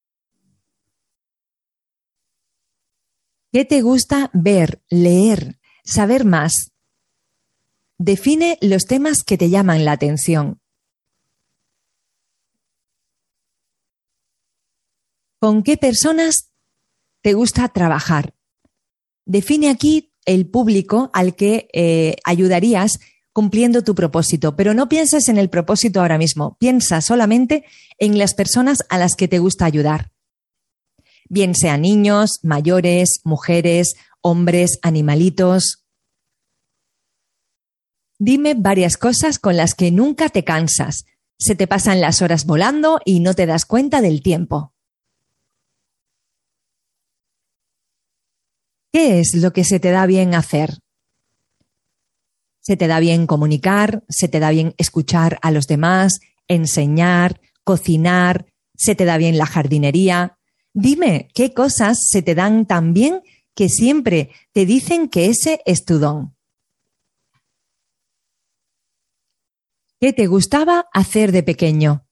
¿Qué 3.54 3.66
te 3.66 3.84
gusta 3.84 4.32
ver, 4.34 4.82
leer, 4.90 5.60
Saber 5.86 6.26
más. 6.26 6.72
Define 8.00 8.58
los 8.62 8.86
temas 8.86 9.22
que 9.22 9.38
te 9.38 9.52
llaman 9.52 9.86
la 9.86 9.92
atención. 9.92 10.60
¿Con 15.40 15.62
qué 15.62 15.78
personas 15.78 16.52
te 17.22 17.34
gusta 17.34 17.68
trabajar? 17.68 18.34
Define 19.26 19.70
aquí 19.70 20.16
el 20.26 20.50
público 20.50 21.12
al 21.14 21.36
que 21.36 21.68
eh, 21.74 22.16
ayudarías 22.24 22.98
cumpliendo 23.34 23.84
tu 23.84 23.94
propósito, 23.94 24.56
pero 24.56 24.74
no 24.74 24.90
pienses 24.90 25.28
en 25.28 25.38
el 25.38 25.52
propósito 25.52 26.00
ahora 26.00 26.18
mismo, 26.18 26.58
piensa 26.60 27.02
solamente 27.02 27.66
en 28.00 28.18
las 28.18 28.34
personas 28.34 28.80
a 28.90 28.98
las 28.98 29.16
que 29.16 29.28
te 29.28 29.38
gusta 29.38 29.66
ayudar. 29.66 30.13
Bien 31.34 31.56
sean 31.56 31.82
niños, 31.82 32.38
mayores, 32.44 33.22
mujeres, 33.24 33.96
hombres, 34.22 34.78
animalitos. 34.84 35.84
Dime 38.20 38.54
varias 38.54 38.98
cosas 38.98 39.40
con 39.40 39.58
las 39.58 39.74
que 39.74 39.90
nunca 39.90 40.30
te 40.30 40.44
cansas. 40.44 41.06
Se 41.40 41.56
te 41.56 41.66
pasan 41.66 42.02
las 42.02 42.22
horas 42.22 42.46
volando 42.46 43.00
y 43.04 43.20
no 43.20 43.34
te 43.34 43.48
das 43.48 43.66
cuenta 43.66 44.00
del 44.00 44.22
tiempo. 44.22 44.76
¿Qué 48.92 49.20
es 49.20 49.34
lo 49.34 49.54
que 49.54 49.64
se 49.64 49.80
te 49.80 49.90
da 49.90 50.06
bien 50.06 50.36
hacer? 50.36 50.82
Se 52.60 52.78
te 52.78 52.86
da 52.86 53.00
bien 53.00 53.26
comunicar, 53.26 54.04
se 54.08 54.28
te 54.28 54.40
da 54.40 54.52
bien 54.52 54.76
escuchar 54.78 55.40
a 55.42 55.50
los 55.50 55.66
demás, 55.66 56.20
enseñar, 56.48 57.42
cocinar, 57.64 58.46
se 58.76 58.94
te 58.94 59.06
da 59.06 59.18
bien 59.18 59.40
la 59.40 59.48
jardinería. 59.48 60.38
Dime 60.74 61.30
qué 61.36 61.54
cosas 61.54 62.00
se 62.10 62.24
te 62.24 62.34
dan 62.34 62.66
tan 62.66 62.94
bien 62.94 63.22
que 63.56 63.70
siempre 63.70 64.32
te 64.52 64.66
dicen 64.66 65.08
que 65.08 65.28
ese 65.28 65.62
es 65.66 65.86
tu 65.86 66.00
don. 66.00 66.36
¿Qué 70.00 70.12
te 70.12 70.28
gustaba 70.28 70.88
hacer 70.92 71.32
de 71.32 71.44
pequeño? 71.44 72.06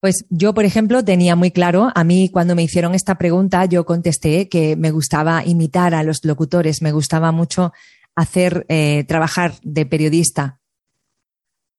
Pues 0.00 0.24
yo, 0.30 0.52
por 0.52 0.64
ejemplo, 0.64 1.04
tenía 1.04 1.34
muy 1.34 1.50
claro, 1.50 1.90
a 1.94 2.04
mí 2.04 2.28
cuando 2.28 2.54
me 2.54 2.62
hicieron 2.62 2.94
esta 2.94 3.16
pregunta, 3.16 3.64
yo 3.64 3.86
contesté 3.86 4.48
que 4.48 4.76
me 4.76 4.90
gustaba 4.90 5.44
imitar 5.46 5.94
a 5.94 6.02
los 6.02 6.24
locutores, 6.24 6.82
me 6.82 6.92
gustaba 6.92 7.32
mucho 7.32 7.72
hacer, 8.14 8.66
eh, 8.68 9.04
trabajar 9.08 9.54
de 9.62 9.86
periodista. 9.86 10.60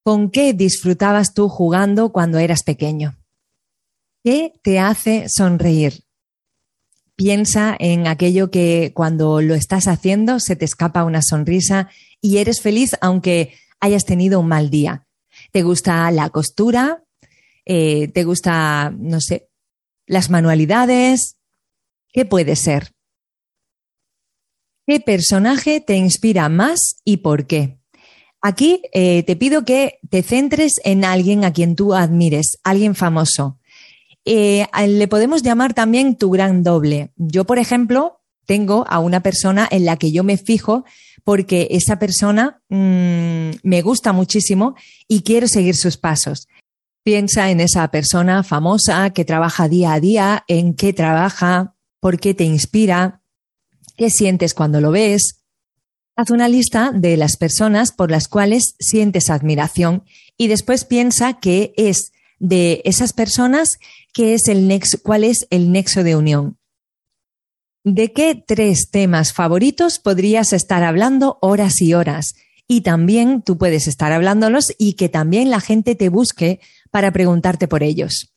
¿Con 0.04 0.32
qué 0.32 0.54
disfrutabas 0.54 1.34
tú 1.34 1.50
jugando 1.50 2.12
cuando 2.12 2.38
eras 2.40 2.64
pequeño? 2.64 3.18
¿Qué 4.24 4.54
te 4.64 4.80
hace 4.80 5.26
sonreír? 5.28 6.06
Piensa 7.18 7.76
en 7.78 8.08
aquello 8.08 8.52
que 8.52 8.94
cuando 8.96 9.42
lo 9.42 9.54
estás 9.54 9.90
haciendo 9.90 10.40
se 10.40 10.56
te 10.56 10.64
escapa 10.64 11.04
una 11.04 11.22
sonrisa 11.22 11.90
y 12.22 12.38
eres 12.38 12.62
feliz 12.62 12.96
aunque 13.02 13.54
hayas 13.82 14.06
tenido 14.06 14.40
un 14.40 14.48
mal 14.48 14.70
día. 14.70 15.06
¿Te 15.52 15.62
gusta 15.62 16.10
la 16.12 16.30
costura? 16.30 17.04
Eh, 17.66 18.08
te 18.14 18.24
gusta, 18.24 18.94
no 18.98 19.20
sé, 19.20 19.50
las 20.08 20.30
manualidades. 20.30 21.36
¿Qué 22.14 22.24
puede 22.24 22.56
ser? 22.56 22.94
¿Qué 24.88 25.02
personaje 25.02 25.82
te 25.82 25.98
inspira 25.98 26.48
más 26.48 26.96
y 27.04 27.18
por 27.18 27.46
qué? 27.46 27.78
Aquí 28.42 28.84
eh, 28.94 29.24
te 29.24 29.36
pido 29.36 29.66
que 29.66 30.00
te 30.10 30.24
centres 30.24 30.76
en 30.86 31.04
alguien 31.04 31.44
a 31.44 31.52
quien 31.52 31.76
tú 31.76 31.94
admires, 31.94 32.58
alguien 32.64 32.96
famoso. 32.96 33.60
Eh, 34.26 34.66
le 34.88 35.08
podemos 35.08 35.44
llamar 35.44 35.74
también 35.74 36.16
tu 36.18 36.30
gran 36.32 36.64
doble. 36.64 37.12
Yo, 37.18 37.46
por 37.46 37.60
ejemplo, 37.60 38.22
tengo 38.46 38.86
a 38.88 39.00
una 39.00 39.22
persona 39.22 39.68
en 39.70 39.86
la 39.86 39.98
que 39.98 40.12
yo 40.12 40.24
me 40.24 40.38
fijo 40.38 40.86
porque 41.24 41.68
esa 41.72 42.00
persona 42.00 42.62
mm, 42.70 43.52
me 43.64 43.82
gusta 43.82 44.14
muchísimo 44.14 44.76
y 45.08 45.22
quiero 45.22 45.48
seguir 45.48 45.76
sus 45.76 45.98
pasos. 45.98 46.48
Piensa 47.04 47.52
en 47.52 47.60
esa 47.60 47.90
persona 47.90 48.44
famosa 48.44 49.10
que 49.12 49.26
trabaja 49.26 49.68
día 49.68 49.94
a 49.94 50.00
día, 50.00 50.44
en 50.48 50.74
qué 50.74 50.94
trabaja, 50.94 51.76
por 52.00 52.20
qué 52.20 52.34
te 52.34 52.46
inspira, 52.46 53.22
qué 53.98 54.10
sientes 54.10 54.54
cuando 54.54 54.80
lo 54.80 54.92
ves. 54.92 55.42
Haz 56.16 56.30
una 56.30 56.48
lista 56.48 56.92
de 56.94 57.18
las 57.18 57.38
personas 57.38 57.92
por 57.92 58.12
las 58.12 58.28
cuales 58.28 58.76
sientes 58.80 59.30
admiración 59.30 60.04
y 60.38 60.48
después 60.48 60.86
piensa 60.86 61.40
qué 61.40 61.74
es 61.76 62.13
de 62.44 62.82
esas 62.84 63.14
personas, 63.14 63.78
qué 64.14 64.34
es 64.34 64.50
el 64.50 64.68
nexo, 64.68 64.98
cuál 65.02 65.24
es 65.24 65.48
el 65.50 65.72
nexo 65.72 66.04
de 66.04 66.18
unión. 66.18 66.58
¿De 67.86 68.12
qué 68.12 68.36
tres 68.36 68.90
temas 68.92 69.32
favoritos 69.32 69.98
podrías 69.98 70.52
estar 70.52 70.84
hablando 70.84 71.38
horas 71.42 71.82
y 71.82 71.94
horas? 71.94 72.34
Y 72.68 72.82
también 72.82 73.44
tú 73.44 73.58
puedes 73.58 73.88
estar 73.88 74.12
hablándolos 74.12 74.74
y 74.78 74.96
que 74.96 75.08
también 75.08 75.52
la 75.52 75.62
gente 75.62 75.96
te 75.96 76.10
busque 76.10 76.60
para 76.92 77.14
preguntarte 77.14 77.70
por 77.70 77.82
ellos. 77.82 78.34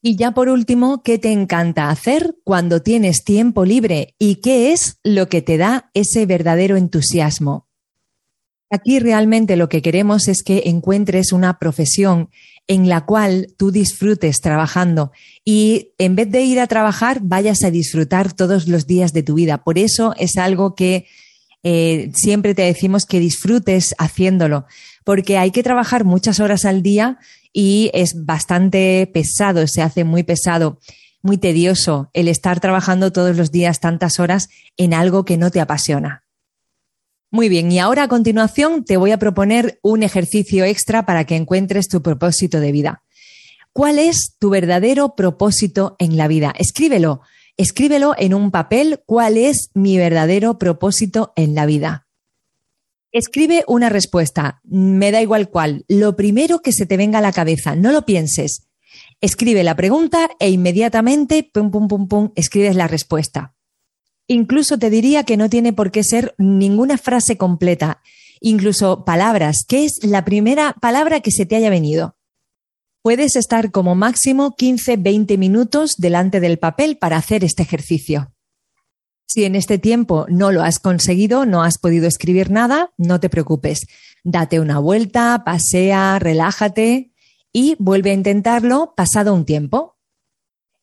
Y 0.00 0.14
ya 0.14 0.30
por 0.30 0.48
último, 0.48 1.02
¿qué 1.02 1.18
te 1.18 1.32
encanta 1.32 1.90
hacer 1.90 2.36
cuando 2.44 2.80
tienes 2.80 3.24
tiempo 3.24 3.64
libre 3.64 4.14
y 4.20 4.36
qué 4.36 4.72
es 4.72 5.00
lo 5.02 5.28
que 5.28 5.42
te 5.42 5.56
da 5.56 5.90
ese 5.94 6.26
verdadero 6.26 6.76
entusiasmo? 6.76 7.66
Aquí 8.74 9.00
realmente 9.00 9.56
lo 9.56 9.68
que 9.68 9.82
queremos 9.82 10.28
es 10.28 10.42
que 10.42 10.62
encuentres 10.64 11.32
una 11.32 11.58
profesión 11.58 12.30
en 12.68 12.88
la 12.88 13.04
cual 13.04 13.48
tú 13.56 13.70
disfrutes 13.70 14.40
trabajando 14.40 15.12
y 15.44 15.90
en 15.98 16.16
vez 16.16 16.30
de 16.30 16.42
ir 16.42 16.60
a 16.60 16.66
trabajar 16.66 17.20
vayas 17.22 17.64
a 17.64 17.70
disfrutar 17.70 18.32
todos 18.32 18.68
los 18.68 18.86
días 18.86 19.12
de 19.12 19.22
tu 19.22 19.34
vida. 19.34 19.64
Por 19.64 19.78
eso 19.78 20.14
es 20.18 20.36
algo 20.36 20.74
que 20.74 21.06
eh, 21.64 22.10
siempre 22.14 22.54
te 22.54 22.62
decimos 22.62 23.04
que 23.06 23.20
disfrutes 23.20 23.94
haciéndolo, 23.98 24.66
porque 25.04 25.38
hay 25.38 25.50
que 25.50 25.62
trabajar 25.62 26.04
muchas 26.04 26.40
horas 26.40 26.64
al 26.64 26.82
día 26.82 27.18
y 27.52 27.90
es 27.94 28.24
bastante 28.24 29.08
pesado, 29.12 29.66
se 29.66 29.82
hace 29.82 30.04
muy 30.04 30.22
pesado, 30.22 30.78
muy 31.22 31.38
tedioso 31.38 32.10
el 32.14 32.28
estar 32.28 32.60
trabajando 32.60 33.12
todos 33.12 33.36
los 33.36 33.52
días 33.52 33.80
tantas 33.80 34.18
horas 34.18 34.48
en 34.76 34.94
algo 34.94 35.24
que 35.24 35.36
no 35.36 35.50
te 35.50 35.60
apasiona. 35.60 36.24
Muy 37.34 37.48
bien, 37.48 37.72
y 37.72 37.78
ahora 37.78 38.02
a 38.02 38.08
continuación 38.08 38.84
te 38.84 38.98
voy 38.98 39.10
a 39.10 39.18
proponer 39.18 39.80
un 39.82 40.02
ejercicio 40.02 40.66
extra 40.66 41.06
para 41.06 41.24
que 41.24 41.34
encuentres 41.34 41.88
tu 41.88 42.02
propósito 42.02 42.60
de 42.60 42.72
vida. 42.72 43.04
¿Cuál 43.72 43.98
es 43.98 44.36
tu 44.38 44.50
verdadero 44.50 45.14
propósito 45.14 45.96
en 45.98 46.18
la 46.18 46.28
vida? 46.28 46.52
Escríbelo, 46.58 47.22
escríbelo 47.56 48.14
en 48.18 48.34
un 48.34 48.50
papel 48.50 49.00
cuál 49.06 49.38
es 49.38 49.70
mi 49.72 49.96
verdadero 49.96 50.58
propósito 50.58 51.32
en 51.34 51.54
la 51.54 51.64
vida. 51.64 52.06
Escribe 53.12 53.64
una 53.66 53.88
respuesta, 53.88 54.60
me 54.64 55.10
da 55.10 55.22
igual 55.22 55.48
cuál, 55.48 55.86
lo 55.88 56.16
primero 56.16 56.58
que 56.58 56.72
se 56.72 56.84
te 56.84 56.98
venga 56.98 57.20
a 57.20 57.22
la 57.22 57.32
cabeza, 57.32 57.76
no 57.76 57.92
lo 57.92 58.04
pienses. 58.04 58.68
Escribe 59.22 59.64
la 59.64 59.74
pregunta 59.74 60.28
e 60.38 60.50
inmediatamente, 60.50 61.48
pum, 61.50 61.70
pum, 61.70 61.88
pum, 61.88 62.08
pum, 62.08 62.32
escribes 62.34 62.76
la 62.76 62.88
respuesta. 62.88 63.54
Incluso 64.32 64.78
te 64.78 64.88
diría 64.88 65.24
que 65.24 65.36
no 65.36 65.50
tiene 65.50 65.74
por 65.74 65.90
qué 65.90 66.02
ser 66.02 66.34
ninguna 66.38 66.96
frase 66.96 67.36
completa, 67.36 68.00
incluso 68.40 69.04
palabras. 69.04 69.66
¿Qué 69.68 69.84
es 69.84 69.98
la 70.04 70.24
primera 70.24 70.74
palabra 70.80 71.20
que 71.20 71.30
se 71.30 71.44
te 71.44 71.54
haya 71.54 71.68
venido? 71.68 72.16
Puedes 73.02 73.36
estar 73.36 73.70
como 73.70 73.94
máximo 73.94 74.56
15-20 74.56 75.36
minutos 75.36 75.96
delante 75.98 76.40
del 76.40 76.58
papel 76.58 76.96
para 76.96 77.18
hacer 77.18 77.44
este 77.44 77.62
ejercicio. 77.62 78.32
Si 79.26 79.44
en 79.44 79.54
este 79.54 79.76
tiempo 79.76 80.24
no 80.30 80.50
lo 80.50 80.62
has 80.62 80.78
conseguido, 80.78 81.44
no 81.44 81.62
has 81.62 81.76
podido 81.76 82.08
escribir 82.08 82.50
nada, 82.50 82.90
no 82.96 83.20
te 83.20 83.28
preocupes. 83.28 83.86
Date 84.24 84.60
una 84.60 84.78
vuelta, 84.78 85.42
pasea, 85.44 86.18
relájate 86.18 87.12
y 87.52 87.76
vuelve 87.78 88.12
a 88.12 88.14
intentarlo 88.14 88.94
pasado 88.96 89.34
un 89.34 89.44
tiempo. 89.44 89.91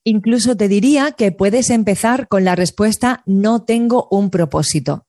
Incluso 0.03 0.55
te 0.55 0.67
diría 0.67 1.11
que 1.11 1.31
puedes 1.31 1.69
empezar 1.69 2.27
con 2.27 2.43
la 2.43 2.55
respuesta 2.55 3.23
no 3.25 3.63
tengo 3.63 4.07
un 4.11 4.29
propósito. 4.29 5.05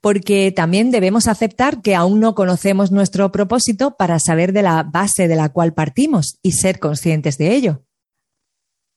Porque 0.00 0.52
también 0.54 0.90
debemos 0.90 1.28
aceptar 1.28 1.82
que 1.82 1.94
aún 1.94 2.20
no 2.20 2.34
conocemos 2.34 2.92
nuestro 2.92 3.32
propósito 3.32 3.96
para 3.96 4.18
saber 4.18 4.52
de 4.52 4.62
la 4.62 4.82
base 4.82 5.28
de 5.28 5.36
la 5.36 5.48
cual 5.50 5.74
partimos 5.74 6.38
y 6.42 6.52
ser 6.52 6.78
conscientes 6.78 7.38
de 7.38 7.54
ello 7.54 7.86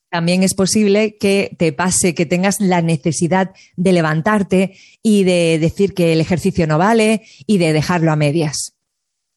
también 0.09 0.43
es 0.43 0.53
posible 0.53 1.17
que 1.17 1.55
te 1.57 1.71
pase 1.71 2.15
que 2.15 2.25
tengas 2.25 2.59
la 2.59 2.81
necesidad 2.81 3.51
de 3.75 3.93
levantarte 3.93 4.75
y 5.03 5.23
de 5.23 5.59
decir 5.59 5.93
que 5.93 6.13
el 6.13 6.21
ejercicio 6.21 6.67
no 6.67 6.77
vale 6.77 7.21
y 7.45 7.59
de 7.59 7.73
dejarlo 7.73 8.11
a 8.11 8.15
medias. 8.15 8.75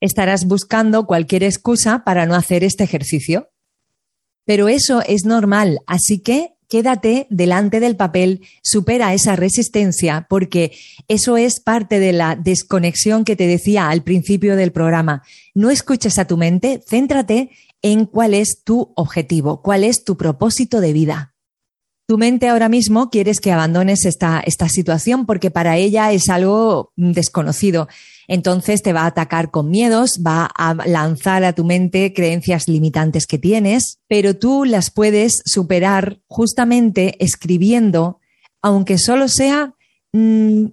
Estarás 0.00 0.46
buscando 0.46 1.06
cualquier 1.06 1.44
excusa 1.44 2.02
para 2.04 2.26
no 2.26 2.34
hacer 2.34 2.64
este 2.64 2.84
ejercicio. 2.84 3.50
Pero 4.44 4.68
eso 4.68 5.02
es 5.06 5.24
normal, 5.24 5.80
así 5.86 6.18
que 6.20 6.54
quédate 6.72 7.26
delante 7.28 7.80
del 7.80 7.96
papel, 7.96 8.40
supera 8.62 9.12
esa 9.12 9.36
resistencia, 9.36 10.26
porque 10.30 10.72
eso 11.06 11.36
es 11.36 11.60
parte 11.60 12.00
de 12.00 12.14
la 12.14 12.34
desconexión 12.34 13.26
que 13.26 13.36
te 13.36 13.46
decía 13.46 13.90
al 13.90 14.02
principio 14.02 14.56
del 14.56 14.72
programa. 14.72 15.22
No 15.54 15.70
escuches 15.70 16.18
a 16.18 16.26
tu 16.26 16.38
mente, 16.38 16.82
céntrate 16.88 17.50
en 17.82 18.06
cuál 18.06 18.32
es 18.32 18.62
tu 18.64 18.92
objetivo, 18.96 19.60
cuál 19.60 19.84
es 19.84 20.02
tu 20.02 20.16
propósito 20.16 20.80
de 20.80 20.94
vida. 20.94 21.34
Tu 22.06 22.16
mente 22.16 22.48
ahora 22.48 22.70
mismo 22.70 23.10
quieres 23.10 23.40
que 23.40 23.52
abandones 23.52 24.06
esta, 24.06 24.40
esta 24.40 24.68
situación 24.68 25.26
porque 25.26 25.50
para 25.50 25.76
ella 25.76 26.10
es 26.12 26.30
algo 26.30 26.92
desconocido. 26.96 27.88
Entonces 28.28 28.82
te 28.82 28.92
va 28.92 29.02
a 29.02 29.06
atacar 29.06 29.50
con 29.50 29.70
miedos, 29.70 30.20
va 30.24 30.50
a 30.56 30.74
lanzar 30.86 31.44
a 31.44 31.52
tu 31.52 31.64
mente 31.64 32.12
creencias 32.12 32.68
limitantes 32.68 33.26
que 33.26 33.38
tienes, 33.38 33.98
pero 34.08 34.36
tú 34.36 34.64
las 34.64 34.90
puedes 34.90 35.42
superar 35.44 36.20
justamente 36.26 37.22
escribiendo, 37.22 38.20
aunque 38.62 38.98
solo 38.98 39.28
sea, 39.28 39.74
mm, 40.12 40.66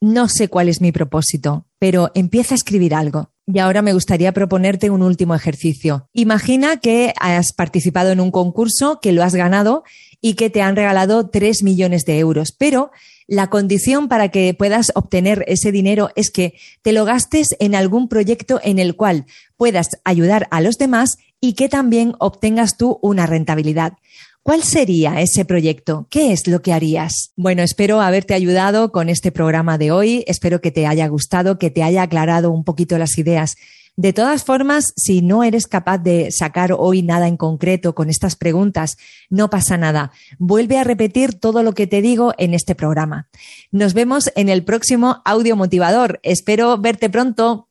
no 0.00 0.28
sé 0.28 0.48
cuál 0.48 0.68
es 0.68 0.80
mi 0.80 0.92
propósito, 0.92 1.66
pero 1.78 2.10
empieza 2.14 2.54
a 2.54 2.56
escribir 2.56 2.94
algo. 2.94 3.30
Y 3.46 3.58
ahora 3.58 3.82
me 3.82 3.92
gustaría 3.92 4.32
proponerte 4.32 4.88
un 4.88 5.02
último 5.02 5.34
ejercicio. 5.34 6.08
Imagina 6.14 6.78
que 6.78 7.12
has 7.20 7.52
participado 7.52 8.10
en 8.10 8.20
un 8.20 8.30
concurso, 8.30 9.00
que 9.02 9.12
lo 9.12 9.22
has 9.22 9.34
ganado 9.34 9.84
y 10.20 10.34
que 10.34 10.48
te 10.48 10.62
han 10.62 10.76
regalado 10.76 11.28
3 11.28 11.62
millones 11.62 12.04
de 12.06 12.18
euros, 12.18 12.52
pero 12.52 12.90
la 13.26 13.48
condición 13.48 14.08
para 14.08 14.28
que 14.28 14.54
puedas 14.54 14.92
obtener 14.94 15.44
ese 15.48 15.72
dinero 15.72 16.10
es 16.14 16.30
que 16.30 16.54
te 16.82 16.92
lo 16.92 17.04
gastes 17.04 17.56
en 17.58 17.74
algún 17.74 18.08
proyecto 18.08 18.60
en 18.62 18.78
el 18.78 18.96
cual 18.96 19.26
puedas 19.56 19.88
ayudar 20.04 20.46
a 20.50 20.60
los 20.60 20.76
demás 20.76 21.16
y 21.40 21.54
que 21.54 21.68
también 21.68 22.14
obtengas 22.18 22.76
tú 22.76 22.98
una 23.02 23.26
rentabilidad. 23.26 23.94
¿Cuál 24.42 24.62
sería 24.62 25.22
ese 25.22 25.46
proyecto? 25.46 26.06
¿Qué 26.10 26.32
es 26.32 26.46
lo 26.46 26.60
que 26.60 26.74
harías? 26.74 27.32
Bueno, 27.34 27.62
espero 27.62 28.02
haberte 28.02 28.34
ayudado 28.34 28.92
con 28.92 29.08
este 29.08 29.32
programa 29.32 29.78
de 29.78 29.90
hoy. 29.90 30.22
Espero 30.26 30.60
que 30.60 30.70
te 30.70 30.86
haya 30.86 31.06
gustado, 31.08 31.58
que 31.58 31.70
te 31.70 31.82
haya 31.82 32.02
aclarado 32.02 32.50
un 32.50 32.62
poquito 32.62 32.98
las 32.98 33.16
ideas. 33.16 33.56
De 33.96 34.12
todas 34.12 34.44
formas, 34.44 34.92
si 34.96 35.22
no 35.22 35.44
eres 35.44 35.66
capaz 35.66 35.98
de 35.98 36.32
sacar 36.32 36.72
hoy 36.76 37.02
nada 37.02 37.28
en 37.28 37.36
concreto 37.36 37.94
con 37.94 38.10
estas 38.10 38.34
preguntas, 38.34 38.96
no 39.30 39.50
pasa 39.50 39.76
nada. 39.76 40.10
Vuelve 40.38 40.78
a 40.78 40.84
repetir 40.84 41.38
todo 41.38 41.62
lo 41.62 41.72
que 41.74 41.86
te 41.86 42.02
digo 42.02 42.34
en 42.36 42.54
este 42.54 42.74
programa. 42.74 43.28
Nos 43.70 43.94
vemos 43.94 44.32
en 44.34 44.48
el 44.48 44.64
próximo 44.64 45.22
audio 45.24 45.54
motivador. 45.54 46.18
Espero 46.24 46.76
verte 46.78 47.08
pronto. 47.08 47.68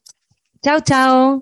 Chao, 0.61 0.79
chao. 0.79 1.41